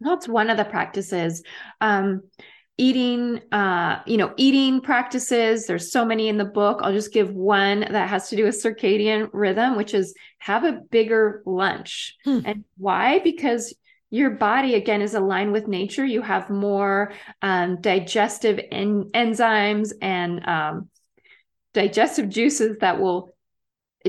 that's 0.00 0.28
one 0.28 0.50
of 0.50 0.56
the 0.56 0.64
practices 0.64 1.42
um, 1.80 2.22
eating 2.76 3.40
uh, 3.50 4.00
you 4.06 4.16
know 4.16 4.32
eating 4.36 4.80
practices 4.80 5.66
there's 5.66 5.90
so 5.90 6.04
many 6.04 6.28
in 6.28 6.38
the 6.38 6.44
book 6.44 6.80
i'll 6.82 6.92
just 6.92 7.12
give 7.12 7.30
one 7.30 7.80
that 7.80 8.08
has 8.08 8.28
to 8.28 8.36
do 8.36 8.44
with 8.44 8.62
circadian 8.62 9.28
rhythm 9.32 9.76
which 9.76 9.94
is 9.94 10.14
have 10.38 10.64
a 10.64 10.80
bigger 10.90 11.42
lunch 11.44 12.16
hmm. 12.24 12.40
and 12.44 12.64
why 12.76 13.18
because 13.20 13.74
your 14.10 14.30
body 14.30 14.74
again 14.74 15.02
is 15.02 15.14
aligned 15.14 15.52
with 15.52 15.68
nature 15.68 16.04
you 16.04 16.22
have 16.22 16.50
more 16.50 17.12
um, 17.42 17.80
digestive 17.80 18.60
en- 18.70 19.10
enzymes 19.14 19.92
and 20.00 20.46
um, 20.46 20.88
digestive 21.74 22.28
juices 22.28 22.76
that 22.80 23.00
will 23.00 23.34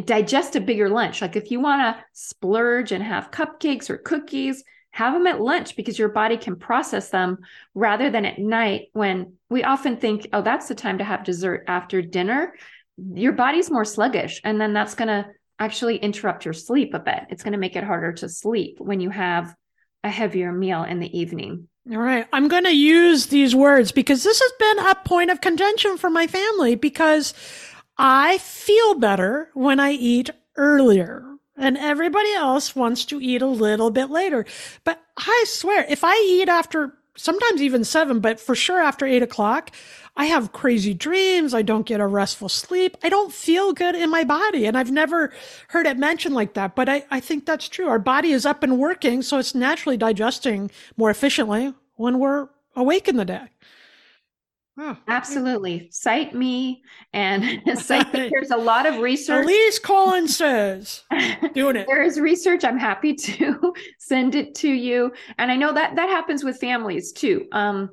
digest 0.06 0.56
a 0.56 0.62
bigger 0.62 0.90
lunch 0.90 1.22
like 1.22 1.36
if 1.36 1.52
you 1.52 1.60
want 1.60 1.82
to 1.82 2.04
splurge 2.14 2.92
and 2.92 3.04
have 3.04 3.32
cupcakes 3.32 3.90
or 3.90 3.98
cookies 3.98 4.64
have 4.92 5.14
them 5.14 5.28
at 5.28 5.42
lunch 5.42 5.76
because 5.76 6.00
your 6.00 6.10
body 6.10 6.38
can 6.38 6.56
process 6.56 7.10
them 7.10 7.38
rather 7.74 8.10
than 8.10 8.26
at 8.26 8.40
night 8.40 8.88
when 8.94 9.34
we 9.50 9.64
often 9.64 9.98
think, 9.98 10.28
oh, 10.34 10.42
that's 10.42 10.68
the 10.68 10.76
time 10.76 10.98
to 10.98 11.04
have 11.04 11.24
dessert 11.24 11.64
after 11.68 12.02
dinner. 12.02 12.54
Your 13.14 13.34
body's 13.34 13.72
more 13.72 13.86
sluggish. 13.86 14.42
And 14.44 14.60
then 14.60 14.74
that's 14.74 14.96
going 14.96 15.08
to 15.08 15.28
actually 15.60 15.98
interrupt 15.98 16.46
your 16.46 16.54
sleep 16.54 16.94
a 16.94 17.00
bit. 17.00 17.24
It's 17.30 17.44
going 17.44 17.54
to 17.54 17.60
make 17.60 17.76
it 17.76 17.84
harder 17.84 18.14
to 18.14 18.30
sleep 18.30 18.80
when 18.80 19.00
you 19.00 19.10
have 19.10 19.54
a 20.04 20.10
heavier 20.10 20.52
meal 20.52 20.84
in 20.84 21.00
the 21.00 21.18
evening. 21.18 21.68
All 21.92 21.98
right. 21.98 22.28
I'm 22.32 22.48
going 22.48 22.66
to 22.66 22.76
use 22.76 23.28
these 23.28 23.56
words 23.56 23.92
because 23.92 24.24
this 24.24 24.40
has 24.40 24.52
been 24.60 24.86
a 24.86 24.96
point 24.96 25.32
of 25.32 25.42
contention 25.42 25.98
for 25.98 26.10
my 26.10 26.28
family 26.28 26.76
because 26.76 27.34
I 27.98 28.38
feel 28.38 28.96
better 28.96 29.50
when 29.54 29.80
I 29.80 29.92
eat 29.92 30.30
earlier 30.56 31.26
and 31.58 31.78
everybody 31.78 32.32
else 32.34 32.76
wants 32.76 33.06
to 33.06 33.20
eat 33.20 33.42
a 33.42 33.48
little 33.48 33.92
bit 33.92 34.10
later. 34.10 34.46
But 34.84 35.02
I 35.18 35.46
swear, 35.48 35.86
if 35.90 36.04
I 36.04 36.16
eat 36.28 36.48
after 36.48 36.94
sometimes 37.20 37.62
even 37.62 37.84
seven, 37.84 38.20
but 38.20 38.40
for 38.40 38.56
sure 38.56 38.82
after 38.82 39.06
eight 39.06 39.22
o'clock, 39.22 39.72
I 40.16 40.26
have 40.26 40.52
crazy 40.52 40.94
dreams. 40.94 41.54
I 41.54 41.62
don't 41.62 41.86
get 41.86 42.00
a 42.00 42.08
restful 42.08 42.50
sleep. 42.50 42.98
I 43.04 43.10
don't 43.10 43.32
feel 43.32 43.74
good 43.74 43.96
in 43.96 44.10
my 44.10 44.24
body. 44.24 44.66
And 44.66 44.78
I've 44.78 44.92
never 44.92 45.32
heard 45.70 45.86
it 45.86 45.98
mentioned 45.98 46.36
like 46.36 46.54
that, 46.56 46.76
but 46.76 46.90
I, 46.90 47.06
I 47.12 47.20
think 47.20 47.46
that's 47.46 47.70
true. 47.70 47.88
Our 47.88 48.00
body 48.00 48.32
is 48.32 48.46
up 48.46 48.64
and 48.64 48.80
working, 48.80 49.22
so 49.22 49.38
it's 49.38 49.54
naturally 49.54 49.98
digesting 49.98 50.72
more 50.98 51.10
efficiently 51.10 51.74
when 51.96 52.20
we're 52.20 52.50
awake 52.76 53.08
in 53.08 53.18
the 53.18 53.26
day. 53.26 53.48
Oh, 54.82 54.96
Absolutely. 55.10 55.90
Cite 55.92 56.34
me 56.34 56.84
and 57.12 57.44
cite 57.80 58.14
me. 58.14 58.30
There's 58.32 58.52
a 58.52 58.58
lot 58.58 58.86
of 58.86 59.00
research. 59.00 59.44
Elise 59.44 59.78
Collins 59.78 60.38
says 60.38 61.04
doing 61.54 61.76
it. 61.76 61.86
there 61.88 62.02
is 62.02 62.18
research. 62.18 62.64
I'm 62.64 62.78
happy 62.78 63.14
to 63.14 63.74
send 64.00 64.36
it 64.36 64.56
to 64.56 64.70
you. 64.70 65.12
And 65.38 65.52
I 65.52 65.58
know 65.58 65.74
that 65.74 65.98
that 65.98 66.08
happens 66.10 66.46
with 66.46 66.60
families 66.60 67.12
too. 67.12 67.46
Um, 67.52 67.90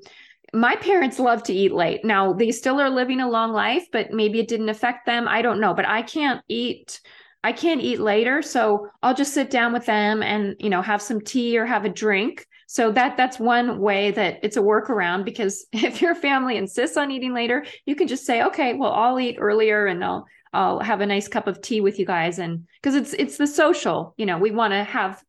my 0.54 0.76
parents 0.76 1.18
love 1.18 1.42
to 1.44 1.52
eat 1.52 1.72
late. 1.72 2.04
Now 2.04 2.32
they 2.32 2.52
still 2.52 2.80
are 2.80 2.88
living 2.88 3.20
a 3.20 3.28
long 3.28 3.52
life, 3.52 3.86
but 3.90 4.12
maybe 4.12 4.38
it 4.38 4.46
didn't 4.46 4.68
affect 4.68 5.06
them. 5.06 5.26
I 5.26 5.42
don't 5.42 5.60
know, 5.60 5.74
but 5.74 5.88
I 5.88 6.02
can't 6.02 6.40
eat 6.48 7.00
I 7.42 7.52
can't 7.52 7.80
eat 7.80 8.00
later, 8.00 8.42
so 8.42 8.88
I'll 9.04 9.14
just 9.14 9.32
sit 9.32 9.50
down 9.50 9.72
with 9.72 9.86
them 9.86 10.20
and, 10.20 10.56
you 10.58 10.68
know, 10.68 10.82
have 10.82 11.00
some 11.00 11.20
tea 11.20 11.56
or 11.56 11.64
have 11.64 11.84
a 11.84 11.88
drink 11.88 12.44
so 12.66 12.90
that 12.92 13.16
that's 13.16 13.38
one 13.38 13.80
way 13.80 14.10
that 14.10 14.40
it's 14.42 14.56
a 14.56 14.60
workaround 14.60 15.24
because 15.24 15.66
if 15.72 16.02
your 16.02 16.14
family 16.14 16.56
insists 16.56 16.96
on 16.96 17.10
eating 17.10 17.32
later, 17.32 17.64
you 17.86 17.94
can 17.94 18.08
just 18.08 18.26
say, 18.26 18.42
okay, 18.42 18.74
well, 18.74 18.92
I'll 18.92 19.18
eat 19.20 19.36
earlier 19.38 19.86
and 19.86 20.04
I'll 20.04 20.26
I'll 20.52 20.80
have 20.80 21.00
a 21.00 21.06
nice 21.06 21.28
cup 21.28 21.46
of 21.46 21.60
tea 21.60 21.80
with 21.80 21.98
you 21.98 22.06
guys 22.06 22.38
and 22.38 22.66
because 22.80 22.94
it's 22.94 23.12
it's 23.14 23.36
the 23.36 23.46
social, 23.46 24.14
you 24.16 24.26
know, 24.26 24.38
we 24.38 24.50
want 24.50 24.72
to 24.72 24.84
have 24.84 25.22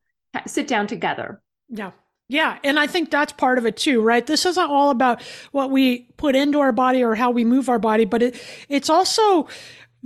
sit 0.45 0.67
down 0.67 0.87
together. 0.87 1.41
Yeah. 1.69 1.91
Yeah, 2.29 2.59
and 2.61 2.77
I 2.77 2.87
think 2.87 3.09
that's 3.09 3.31
part 3.31 3.57
of 3.57 3.65
it 3.65 3.77
too, 3.77 4.01
right? 4.01 4.25
This 4.25 4.45
isn't 4.45 4.69
all 4.69 4.89
about 4.89 5.21
what 5.53 5.71
we 5.71 6.09
put 6.17 6.35
into 6.35 6.59
our 6.59 6.73
body 6.73 7.01
or 7.01 7.15
how 7.15 7.31
we 7.31 7.45
move 7.45 7.69
our 7.69 7.79
body, 7.79 8.03
but 8.03 8.21
it 8.21 8.41
it's 8.67 8.89
also 8.89 9.47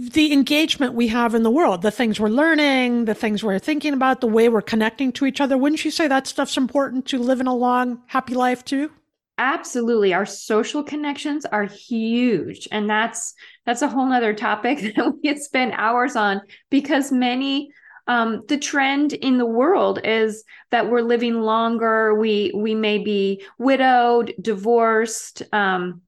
the 0.10 0.34
engagement 0.34 0.96
we 0.96 1.08
have 1.10 1.36
in 1.36 1.44
the 1.44 1.52
world, 1.52 1.84
the 1.84 1.92
things 1.92 2.20
we're 2.20 2.28
learning, 2.28 3.06
the 3.06 3.14
things 3.14 3.44
we're 3.44 3.60
thinking 3.60 3.94
about, 3.94 4.20
the 4.20 4.28
way 4.28 4.50
we're 4.50 4.62
connecting 4.62 5.12
to 5.12 5.28
each 5.28 5.40
other. 5.40 5.58
Wouldn't 5.58 5.86
you 5.86 5.92
say 5.92 6.08
that 6.08 6.26
stuff's 6.26 6.58
important 6.58 7.06
to 7.08 7.20
living 7.20 7.46
a 7.46 7.54
long, 7.54 8.02
happy 8.08 8.34
life 8.34 8.66
too? 8.66 8.92
Absolutely. 9.38 10.12
Our 10.14 10.26
social 10.26 10.84
connections 10.84 11.46
are 11.46 11.66
huge. 11.66 12.68
And 12.72 12.90
that's 12.90 13.36
that's 13.66 13.84
a 13.84 13.88
whole 13.88 14.08
nother 14.08 14.34
topic 14.34 14.80
that 14.96 15.14
we 15.14 15.30
could 15.30 15.42
spend 15.42 15.74
hours 15.76 16.16
on 16.16 16.42
because 16.72 17.12
many 17.12 17.72
um, 18.08 18.44
the 18.48 18.58
trend 18.58 19.14
in 19.14 19.38
the 19.38 19.46
world 19.46 20.00
is 20.04 20.44
that 20.72 20.90
we're 20.90 21.02
living 21.02 21.42
longer. 21.42 22.16
We 22.16 22.52
we 22.56 22.74
may 22.74 22.98
be 22.98 23.46
widowed, 23.60 24.34
divorced, 24.42 25.44
um, 25.54 26.02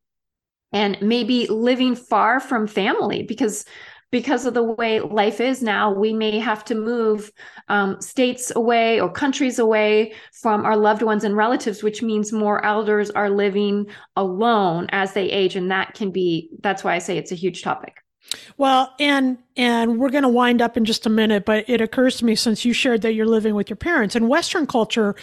and 0.74 0.98
maybe 1.02 1.48
living 1.48 1.96
far 1.96 2.40
from 2.40 2.68
family 2.68 3.24
because 3.24 3.66
because 4.14 4.46
of 4.46 4.54
the 4.54 4.62
way 4.62 5.00
life 5.00 5.42
is 5.42 5.64
now, 5.64 5.92
we 5.92 6.14
may 6.14 6.38
have 6.38 6.64
to 6.66 6.76
move 6.76 7.32
um, 7.68 8.00
states 8.00 8.52
away 8.56 9.02
or 9.02 9.12
countries 9.12 9.58
away 9.58 10.14
from 10.32 10.66
our 10.66 10.78
loved 10.78 11.02
ones 11.02 11.24
and 11.24 11.36
relatives, 11.36 11.82
which 11.82 12.04
means 12.04 12.32
more 12.32 12.64
elders 12.64 13.10
are 13.10 13.32
living 13.32 13.88
alone 14.16 14.86
as 14.92 15.14
they 15.14 15.32
age. 15.32 15.56
And 15.56 15.72
that 15.72 15.96
can 15.96 16.12
be, 16.12 16.52
that's 16.62 16.84
why 16.84 16.94
I 16.94 17.00
say 17.00 17.18
it's 17.18 17.32
a 17.32 17.36
huge 17.36 17.64
topic. 17.64 17.96
Well, 18.56 18.94
and 19.00 19.40
and 19.58 20.00
we're 20.00 20.12
going 20.12 20.24
to 20.24 20.30
wind 20.30 20.62
up 20.62 20.78
in 20.78 20.86
just 20.86 21.08
a 21.08 21.10
minute, 21.10 21.44
but 21.44 21.68
it 21.68 21.82
occurs 21.82 22.18
to 22.18 22.26
me 22.26 22.36
since 22.36 22.64
you 22.64 22.72
shared 22.72 23.02
that 23.02 23.14
you're 23.14 23.26
living 23.26 23.56
with 23.56 23.68
your 23.68 23.78
parents 23.78 24.16
in 24.16 24.28
Western 24.28 24.68
culture, 24.68 25.16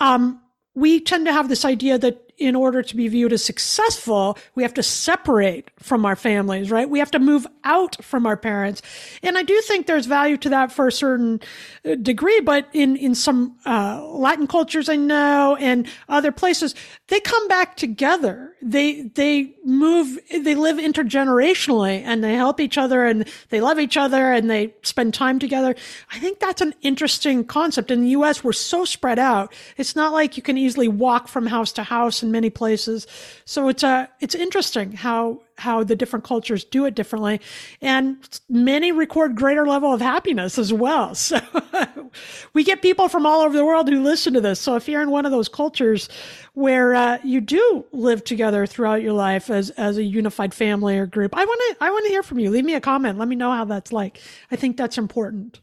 um, 0.00 0.40
we 0.74 1.00
tend 1.00 1.26
to 1.26 1.32
have 1.32 1.48
this 1.48 1.64
idea 1.64 1.96
that 1.98 2.25
in 2.38 2.54
order 2.54 2.82
to 2.82 2.96
be 2.96 3.08
viewed 3.08 3.32
as 3.32 3.44
successful, 3.44 4.36
we 4.54 4.62
have 4.62 4.74
to 4.74 4.82
separate 4.82 5.70
from 5.78 6.04
our 6.04 6.16
families, 6.16 6.70
right? 6.70 6.88
We 6.88 6.98
have 6.98 7.10
to 7.12 7.18
move 7.18 7.46
out 7.64 8.02
from 8.04 8.26
our 8.26 8.36
parents. 8.36 8.82
And 9.22 9.38
I 9.38 9.42
do 9.42 9.58
think 9.62 9.86
there's 9.86 10.06
value 10.06 10.36
to 10.38 10.50
that 10.50 10.70
for 10.70 10.86
a 10.86 10.92
certain 10.92 11.40
uh, 11.84 11.94
degree, 11.94 12.40
but 12.40 12.68
in, 12.72 12.96
in 12.96 13.14
some 13.14 13.56
uh, 13.64 14.04
Latin 14.04 14.46
cultures 14.46 14.88
I 14.88 14.96
know 14.96 15.56
and 15.58 15.86
other 16.08 16.30
places, 16.30 16.74
they 17.08 17.20
come 17.20 17.48
back 17.48 17.76
together. 17.76 18.54
They, 18.60 19.02
they 19.02 19.54
move, 19.64 20.18
they 20.30 20.54
live 20.54 20.76
intergenerationally 20.76 22.02
and 22.02 22.22
they 22.22 22.34
help 22.34 22.60
each 22.60 22.76
other 22.76 23.06
and 23.06 23.26
they 23.48 23.60
love 23.60 23.78
each 23.78 23.96
other 23.96 24.32
and 24.32 24.50
they 24.50 24.74
spend 24.82 25.14
time 25.14 25.38
together. 25.38 25.74
I 26.10 26.18
think 26.18 26.40
that's 26.40 26.60
an 26.60 26.74
interesting 26.82 27.44
concept. 27.44 27.90
In 27.90 28.02
the 28.02 28.10
US, 28.10 28.44
we're 28.44 28.52
so 28.52 28.84
spread 28.84 29.18
out. 29.18 29.54
It's 29.78 29.96
not 29.96 30.12
like 30.12 30.36
you 30.36 30.42
can 30.42 30.58
easily 30.58 30.88
walk 30.88 31.28
from 31.28 31.46
house 31.46 31.72
to 31.72 31.82
house 31.82 32.22
in 32.26 32.32
many 32.32 32.50
places. 32.50 33.06
So 33.44 33.68
it's 33.68 33.82
uh, 33.82 34.06
it's 34.20 34.34
interesting 34.34 34.92
how 34.92 35.40
how 35.58 35.82
the 35.82 35.96
different 35.96 36.24
cultures 36.24 36.64
do 36.64 36.84
it 36.84 36.94
differently, 36.94 37.40
and 37.80 38.16
many 38.48 38.92
record 38.92 39.36
greater 39.36 39.66
level 39.66 39.92
of 39.92 40.00
happiness 40.00 40.58
as 40.58 40.72
well. 40.72 41.14
So 41.26 42.10
we 42.52 42.64
get 42.64 42.82
people 42.82 43.08
from 43.08 43.26
all 43.26 43.40
over 43.40 43.56
the 43.56 43.64
world 43.64 43.88
who 43.88 44.02
listen 44.02 44.32
to 44.34 44.40
this. 44.40 44.60
So 44.60 44.76
if 44.76 44.88
you're 44.88 45.02
in 45.02 45.10
one 45.10 45.26
of 45.26 45.32
those 45.32 45.48
cultures 45.48 46.08
where 46.54 46.94
uh, 46.94 47.18
you 47.24 47.40
do 47.40 47.84
live 47.92 48.22
together 48.24 48.64
throughout 48.64 49.02
your 49.02 49.12
life 49.12 49.50
as 49.50 49.70
as 49.70 49.98
a 49.98 50.02
unified 50.02 50.54
family 50.54 50.98
or 50.98 51.06
group, 51.06 51.36
I 51.36 51.44
want 51.44 51.60
to 51.68 51.84
I 51.84 51.90
want 51.90 52.04
to 52.06 52.10
hear 52.10 52.22
from 52.22 52.38
you. 52.38 52.50
Leave 52.50 52.64
me 52.64 52.74
a 52.74 52.80
comment. 52.80 53.18
Let 53.18 53.28
me 53.28 53.36
know 53.36 53.52
how 53.52 53.64
that's 53.64 53.92
like. 53.92 54.20
I 54.50 54.56
think 54.56 54.76
that's 54.76 54.98
important. 54.98 55.60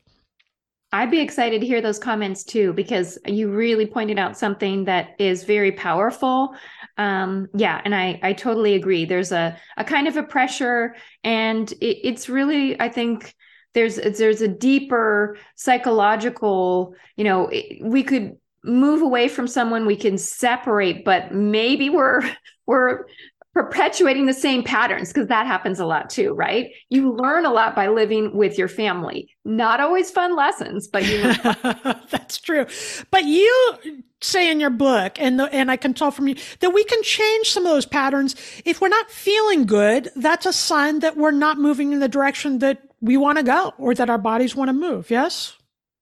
I'd 0.93 1.09
be 1.09 1.19
excited 1.19 1.59
to 1.59 1.67
hear 1.67 1.81
those 1.81 1.97
comments 1.97 2.43
too, 2.43 2.71
because 2.73 3.17
you 3.25 3.49
really 3.49 3.87
pointed 3.87 4.19
out 4.19 4.37
something 4.37 4.85
that 4.85 5.15
is 5.17 5.43
very 5.43 5.71
powerful. 5.71 6.55
Um, 6.97 7.47
yeah, 7.55 7.81
and 7.83 7.95
I 7.95 8.19
I 8.21 8.33
totally 8.33 8.75
agree. 8.75 9.03
There's 9.05 9.31
a 9.31 9.57
a 9.75 9.83
kind 9.83 10.07
of 10.07 10.17
a 10.17 10.23
pressure, 10.23 10.95
and 11.23 11.69
it, 11.81 12.07
it's 12.07 12.29
really 12.29 12.79
I 12.79 12.89
think 12.89 13.33
there's 13.73 13.95
there's 13.95 14.41
a 14.41 14.47
deeper 14.47 15.37
psychological. 15.55 16.93
You 17.17 17.23
know, 17.23 17.51
we 17.81 18.03
could 18.03 18.37
move 18.63 19.01
away 19.01 19.27
from 19.27 19.47
someone, 19.47 19.85
we 19.85 19.95
can 19.95 20.17
separate, 20.17 21.03
but 21.03 21.33
maybe 21.33 21.89
we're 21.89 22.21
we're 22.67 23.05
perpetuating 23.53 24.25
the 24.25 24.33
same 24.33 24.63
patterns 24.63 25.13
because 25.13 25.27
that 25.27 25.45
happens 25.45 25.79
a 25.79 25.85
lot 25.85 26.09
too, 26.09 26.33
right? 26.33 26.71
You 26.89 27.13
learn 27.13 27.45
a 27.45 27.51
lot 27.51 27.75
by 27.75 27.87
living 27.87 28.35
with 28.35 28.57
your 28.57 28.67
family. 28.67 29.29
Not 29.45 29.79
always 29.79 30.09
fun 30.09 30.35
lessons, 30.35 30.87
but 30.87 31.05
you 31.05 31.21
That's 32.09 32.39
true. 32.39 32.65
But 33.11 33.25
you 33.25 33.77
say 34.21 34.49
in 34.49 34.59
your 34.59 34.71
book 34.71 35.19
and 35.19 35.39
the, 35.39 35.53
and 35.53 35.69
I 35.69 35.77
can 35.77 35.93
tell 35.93 36.09
from 36.09 36.27
you 36.27 36.35
that 36.61 36.71
we 36.71 36.83
can 36.83 37.01
change 37.03 37.49
some 37.49 37.65
of 37.65 37.71
those 37.71 37.85
patterns 37.85 38.35
if 38.65 38.81
we're 38.81 38.87
not 38.87 39.11
feeling 39.11 39.65
good, 39.65 40.09
that's 40.15 40.45
a 40.45 40.53
sign 40.53 40.99
that 40.99 41.15
we're 41.15 41.31
not 41.31 41.59
moving 41.59 41.93
in 41.93 41.99
the 41.99 42.07
direction 42.07 42.59
that 42.59 42.81
we 43.01 43.17
want 43.17 43.37
to 43.37 43.43
go 43.43 43.73
or 43.77 43.93
that 43.93 44.09
our 44.09 44.17
bodies 44.17 44.55
want 44.55 44.69
to 44.69 44.73
move. 44.73 45.11
Yes? 45.11 45.57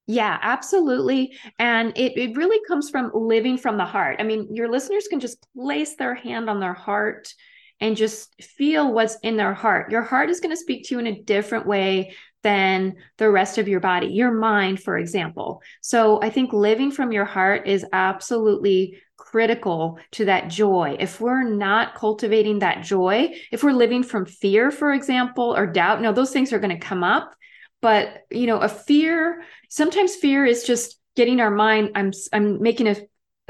Yeah, 0.08 0.38
absolutely. 0.42 1.38
And 1.60 1.94
it, 1.96 2.18
it 2.18 2.36
really 2.36 2.60
comes 2.68 2.90
from 2.90 3.12
living 3.14 3.58
from 3.58 3.78
the 3.78 3.86
heart. 3.86 4.18
I 4.20 4.24
mean, 4.24 4.54
your 4.54 4.70
listeners 4.70 5.08
can 5.08 5.20
just 5.20 5.48
place 5.56 5.96
their 5.96 6.16
hand 6.16 6.50
on 6.50 6.60
their 6.60 6.74
heart 6.74 7.34
and 7.80 7.96
just 7.96 8.42
feel 8.44 8.92
what's 8.94 9.18
in 9.24 9.38
their 9.38 9.54
heart. 9.54 9.92
Your 9.92 10.02
heart 10.02 10.30
is 10.30 10.40
going 10.40 10.52
to 10.52 10.62
speak 10.62 10.86
to 10.88 10.96
you 10.96 11.00
in 11.00 11.08
a 11.08 11.22
different 11.22 11.66
way 11.66 12.14
than 12.44 12.96
the 13.18 13.30
rest 13.30 13.58
of 13.58 13.68
your 13.68 13.80
body, 13.80 14.08
your 14.08 14.32
mind, 14.32 14.82
for 14.82 14.98
example. 14.98 15.62
So 15.82 16.22
I 16.22 16.30
think 16.30 16.52
living 16.52 16.92
from 16.92 17.12
your 17.12 17.26
heart 17.26 17.68
is 17.68 17.86
absolutely 17.94 18.98
critical 19.18 20.00
to 20.12 20.26
that 20.26 20.50
joy. 20.50 20.98
If 21.00 21.22
we're 21.22 21.44
not 21.44 21.96
cultivating 21.96 22.60
that 22.60 22.84
joy, 22.84 23.34
if 23.52 23.64
we're 23.64 23.72
living 23.72 24.04
from 24.04 24.26
fear, 24.26 24.72
for 24.72 24.92
example, 24.92 25.56
or 25.56 25.68
doubt, 25.68 26.02
no, 26.02 26.12
those 26.12 26.32
things 26.32 26.52
are 26.52 26.60
going 26.60 26.78
to 26.78 26.86
come 26.86 27.04
up 27.04 27.34
but 27.82 28.26
you 28.30 28.48
know 28.48 28.60
a 28.60 28.70
fear 28.70 29.44
sometimes 29.70 30.16
fear 30.16 30.46
is 30.46 30.64
just 30.64 31.00
getting 31.16 31.40
our 31.40 31.52
mind 31.52 31.92
i'm 31.96 32.12
i'm 32.34 32.62
making 32.62 32.88
a, 32.88 32.96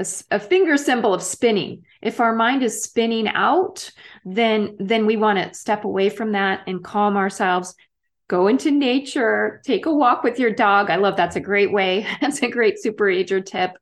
a, 0.02 0.06
a 0.32 0.40
finger 0.40 0.76
symbol 0.76 1.14
of 1.14 1.22
spinning. 1.22 1.84
If 2.00 2.20
our 2.20 2.34
mind 2.34 2.62
is 2.62 2.82
spinning 2.82 3.28
out 3.28 3.90
then 4.24 4.76
then 4.78 5.06
we 5.06 5.16
want 5.16 5.38
to 5.38 5.54
step 5.54 5.84
away 5.84 6.08
from 6.08 6.32
that 6.32 6.62
and 6.66 6.84
calm 6.84 7.16
ourselves. 7.16 7.74
Go 8.28 8.48
into 8.48 8.70
nature 8.70 9.60
take 9.64 9.86
a 9.86 9.94
walk 9.94 10.22
with 10.22 10.38
your 10.38 10.52
dog. 10.52 10.90
I 10.90 10.96
love 10.96 11.16
that's 11.16 11.36
a 11.36 11.40
great 11.40 11.72
way 11.72 12.06
that's 12.20 12.42
a 12.42 12.50
great 12.50 12.80
super 12.80 13.08
ager 13.08 13.40
tip. 13.40 13.72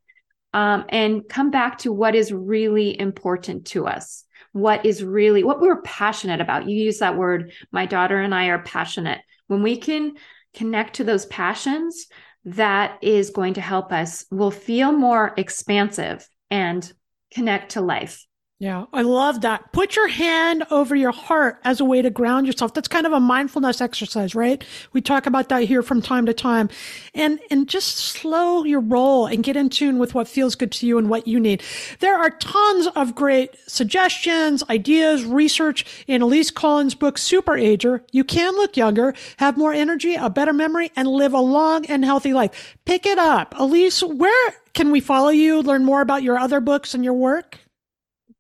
Um, 0.53 0.85
and 0.89 1.29
come 1.29 1.53
back 1.53 1.79
to 1.79 1.93
what 1.93 2.17
is 2.17 2.33
really 2.33 2.99
important 2.99 3.67
to 3.67 3.87
us. 3.87 4.25
What 4.53 4.85
is 4.85 5.05
really 5.05 5.45
what 5.45 5.61
we're 5.61 5.83
passionate 5.83 6.41
about. 6.41 6.69
You 6.69 6.77
use 6.77 6.99
that 6.99 7.17
word 7.17 7.53
my 7.71 7.87
daughter 7.87 8.21
and 8.21 8.35
i 8.35 8.47
are 8.47 8.63
passionate. 8.63 9.21
When 9.47 9.63
we 9.63 9.77
can 9.77 10.15
connect 10.55 10.97
to 10.97 11.05
those 11.05 11.27
passions, 11.27 12.07
that 12.45 12.99
is 13.03 13.31
going 13.31 13.55
to 13.55 13.61
help 13.61 13.93
us. 13.93 14.25
We'll 14.31 14.51
feel 14.51 14.93
more 14.93 15.35
expansive 15.37 16.27
and 16.51 16.91
connect 17.33 17.73
to 17.73 17.81
life. 17.81 18.27
Yeah, 18.61 18.85
I 18.93 19.01
love 19.01 19.41
that. 19.41 19.73
Put 19.73 19.97
your 19.97 20.09
hand 20.09 20.67
over 20.71 20.95
your 20.95 21.13
heart 21.13 21.59
as 21.65 21.81
a 21.81 21.85
way 21.87 22.03
to 22.03 22.11
ground 22.11 22.47
yourself. 22.47 22.75
That's 22.75 22.89
kind 22.89 23.07
of 23.07 23.13
a 23.15 23.19
mindfulness 23.19 23.81
exercise, 23.81 24.35
right? 24.35 24.63
We 24.93 25.01
talk 25.01 25.25
about 25.25 25.49
that 25.49 25.63
here 25.63 25.83
from 25.83 26.03
time 26.03 26.27
to 26.27 26.35
time. 26.35 26.69
And 27.15 27.41
and 27.51 27.67
just 27.67 27.97
slow 27.97 28.65
your 28.65 28.81
roll 28.81 29.25
and 29.25 29.43
get 29.43 29.57
in 29.57 29.71
tune 29.71 29.99
with 29.99 30.15
what 30.15 30.29
feels 30.29 30.57
good 30.57 30.73
to 30.73 30.87
you 30.87 30.99
and 30.99 31.09
what 31.09 31.27
you 31.27 31.41
need. 31.41 31.63
There 32.01 32.15
are 32.19 32.29
tons 32.29 32.87
of 32.89 33.15
great 33.15 33.57
suggestions, 33.67 34.63
ideas, 34.69 35.25
research 35.25 35.87
in 36.07 36.21
Elise 36.21 36.51
Collins' 36.51 36.95
book 36.95 37.17
Super 37.17 37.57
Ager. 37.57 38.05
You 38.13 38.25
can 38.25 38.53
look 38.57 38.77
younger, 38.77 39.15
have 39.39 39.57
more 39.57 39.73
energy, 39.73 40.17
a 40.17 40.29
better 40.29 40.53
memory, 40.53 40.93
and 40.97 41.09
live 41.09 41.33
a 41.33 41.41
long 41.41 41.87
and 41.87 42.05
healthy 42.05 42.35
life. 42.35 42.77
Pick 42.85 43.07
it 43.07 43.17
up. 43.17 43.55
Elise, 43.57 44.03
where 44.03 44.55
can 44.75 44.91
we 44.91 45.01
follow 45.01 45.31
you, 45.31 45.63
learn 45.63 45.83
more 45.83 46.03
about 46.03 46.23
your 46.23 46.37
other 46.37 46.61
books 46.61 46.93
and 46.93 47.03
your 47.03 47.15
work? 47.15 47.59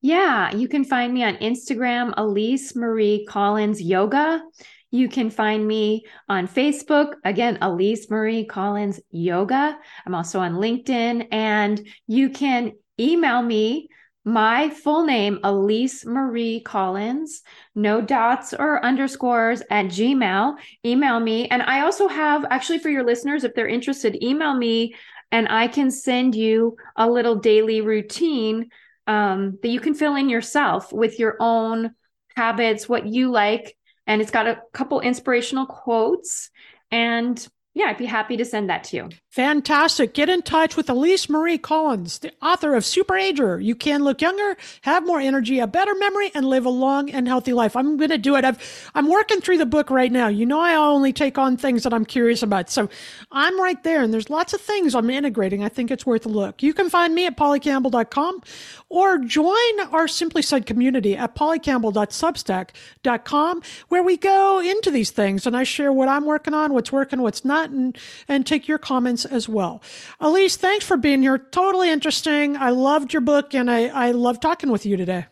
Yeah, 0.03 0.55
you 0.55 0.67
can 0.67 0.85
find 0.85 1.13
me 1.13 1.25
on 1.25 1.37
Instagram, 1.37 2.15
Elise 2.17 2.75
Marie 2.75 3.27
Collins 3.29 3.83
Yoga. 3.83 4.43
You 4.91 5.09
can 5.09 5.31
find 5.31 5.67
me 5.67 6.05
on 6.29 6.49
Facebook, 6.49 7.15
again, 7.25 7.59
Elise 7.61 8.11
Marie 8.11 8.45
Collins 8.45 8.99
Yoga. 9.11 9.79
I'm 10.07 10.15
also 10.15 10.41
on 10.41 10.55
LinkedIn, 10.55 11.29
and 11.31 11.87
you 12.07 12.31
can 12.31 12.73
email 12.99 13.43
me 13.43 13.89
my 14.25 14.71
full 14.71 15.05
name, 15.05 15.39
Elise 15.45 16.05
Marie 16.05 16.61
Collins, 16.61 17.43
no 17.75 18.01
dots 18.01 18.53
or 18.53 18.85
underscores 18.85 19.63
at 19.71 19.87
Gmail. 19.87 20.57
Email 20.85 21.21
me. 21.21 21.49
And 21.49 21.63
I 21.63 21.81
also 21.81 22.09
have, 22.09 22.45
actually, 22.51 22.81
for 22.81 22.91
your 22.91 23.05
listeners, 23.05 23.45
if 23.45 23.55
they're 23.55 23.67
interested, 23.67 24.23
email 24.23 24.55
me 24.55 24.95
and 25.33 25.49
I 25.49 25.69
can 25.69 25.91
send 25.91 26.35
you 26.35 26.77
a 26.97 27.09
little 27.09 27.37
daily 27.37 27.81
routine 27.81 28.69
um, 29.07 29.59
that 29.63 29.69
you 29.69 29.81
can 29.81 29.95
fill 29.95 30.17
in 30.17 30.29
yourself 30.29 30.93
with 30.93 31.19
your 31.19 31.37
own 31.41 31.95
habits, 32.37 32.89
what 32.89 33.07
you 33.07 33.31
like. 33.31 33.77
And 34.07 34.21
it's 34.21 34.31
got 34.31 34.47
a 34.47 34.63
couple 34.73 35.01
inspirational 35.01 35.67
quotes. 35.67 36.51
And 36.91 37.47
yeah, 37.75 37.87
I'd 37.87 37.99
be 37.99 38.07
happy 38.07 38.37
to 38.39 38.45
send 38.45 38.71
that 38.71 38.85
to 38.85 38.97
you. 38.97 39.09
Fantastic. 39.31 40.13
Get 40.13 40.29
in 40.29 40.43
touch 40.43 40.77
with 40.77 40.91
Elise 40.91 41.29
Marie 41.29 41.57
Collins, 41.57 42.19
the 42.19 42.33
author 42.43 42.75
of 42.75 42.85
Super 42.85 43.17
Ager. 43.17 43.61
You 43.61 43.77
can 43.77 44.03
look 44.03 44.21
younger, 44.21 44.57
have 44.81 45.07
more 45.07 45.21
energy, 45.21 45.61
a 45.61 45.69
better 45.69 45.95
memory, 45.95 46.33
and 46.35 46.49
live 46.49 46.67
a 46.67 46.71
long 46.71 47.09
and 47.09 47.29
healthy 47.29 47.53
life. 47.53 47.77
I'm 47.77 47.97
going 47.97 48.11
to 48.11 48.19
do 48.19 48.35
it. 48.35 48.45
I've, 48.45 48.91
I'm 48.93 49.09
working 49.09 49.41
through 49.41 49.59
the 49.59 49.67
book 49.67 49.89
right 49.89 50.11
now. 50.11 50.27
You 50.27 50.47
know, 50.47 50.59
I 50.59 50.75
only 50.75 51.13
take 51.13 51.39
on 51.39 51.57
things 51.57 51.85
that 51.85 51.95
I'm 51.95 52.05
curious 52.05 52.43
about. 52.43 52.71
So 52.71 52.89
I'm 53.31 53.61
right 53.61 53.81
there, 53.85 54.03
and 54.03 54.13
there's 54.13 54.31
lots 54.31 54.53
of 54.53 54.61
things 54.61 54.97
I'm 54.97 55.11
integrating. 55.11 55.63
I 55.63 55.69
think 55.69 55.93
it's 55.93 56.05
worth 56.05 56.27
a 56.27 56.29
look. 56.29 56.61
You 56.61 56.75
can 56.75 56.91
find 56.91 57.15
me 57.15 57.27
at 57.27 57.37
pollycampbell.com 57.37 58.43
or 58.89 59.19
join 59.19 59.81
our 59.93 60.09
Simply 60.09 60.43
Said 60.43 60.67
community 60.67 61.17
at 61.17 61.37
pollycampbell.substack.com, 61.37 63.63
where 63.91 64.03
we 64.03 64.17
go 64.17 64.59
into 64.59 64.91
these 64.91 65.13
things 65.13 65.47
and 65.47 65.57
I 65.57 65.63
share 65.63 65.93
what 65.93 66.09
I'm 66.09 66.27
working 66.27 66.53
on, 66.53 66.73
what's 66.73 66.91
working, 66.91 67.23
what's 67.23 67.45
not, 67.45 67.71
and, 67.71 67.97
and 68.27 68.45
take 68.45 68.67
your 68.67 68.79
comments 68.79 69.20
as 69.25 69.49
well. 69.49 69.83
Elise, 70.21 70.57
thanks 70.57 70.85
for 70.85 70.97
being 70.97 71.23
here. 71.23 71.39
Totally 71.39 71.91
interesting. 71.91 72.57
I 72.57 72.71
loved 72.71 73.13
your 73.13 73.23
book 73.23 73.55
and 73.55 73.71
I, 73.71 73.87
I 73.89 74.11
love 74.13 74.41
talking 74.41 74.71
with 74.71 74.87
you 74.87 74.97
today. 74.97 75.27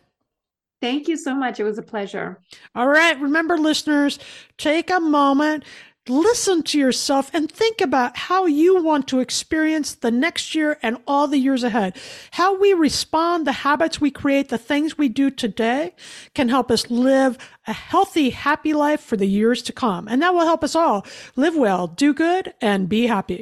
Thank 0.81 1.07
you 1.07 1.17
so 1.17 1.35
much. 1.35 1.59
It 1.59 1.63
was 1.63 1.77
a 1.77 1.83
pleasure. 1.83 2.39
All 2.73 2.87
right. 2.87 3.19
Remember, 3.19 3.57
listeners, 3.57 4.17
take 4.57 4.89
a 4.89 5.01
moment, 5.01 5.65
listen 6.07 6.63
to 6.63 6.79
yourself, 6.79 7.29
and 7.33 7.51
think 7.51 7.81
about 7.81 8.15
how 8.15 8.45
you 8.45 8.81
want 8.81 9.07
to 9.09 9.19
experience 9.19 9.95
the 9.95 10.09
next 10.09 10.55
year 10.55 10.77
and 10.81 10.97
all 11.05 11.27
the 11.27 11.37
years 11.37 11.63
ahead. 11.63 11.97
How 12.31 12.57
we 12.57 12.71
respond, 12.73 13.45
the 13.45 13.51
habits 13.51 13.99
we 13.99 14.09
create, 14.09 14.47
the 14.47 14.57
things 14.57 14.97
we 14.97 15.09
do 15.09 15.29
today 15.29 15.93
can 16.33 16.47
help 16.47 16.71
us 16.71 16.89
live 16.89 17.37
a 17.67 17.73
healthy, 17.73 18.29
happy 18.29 18.71
life 18.73 19.01
for 19.01 19.17
the 19.17 19.27
years 19.27 19.61
to 19.63 19.73
come. 19.73 20.07
And 20.07 20.21
that 20.21 20.33
will 20.33 20.45
help 20.45 20.63
us 20.63 20.75
all 20.75 21.05
live 21.35 21.57
well, 21.57 21.87
do 21.87 22.13
good, 22.13 22.53
and 22.61 22.87
be 22.87 23.07
happy. 23.07 23.41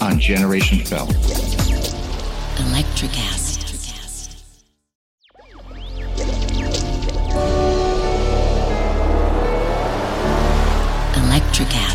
on 0.00 0.18
Generation 0.18 0.78
Film. 0.78 1.08
Electricast. 2.58 3.58
Electricast. 11.14 11.87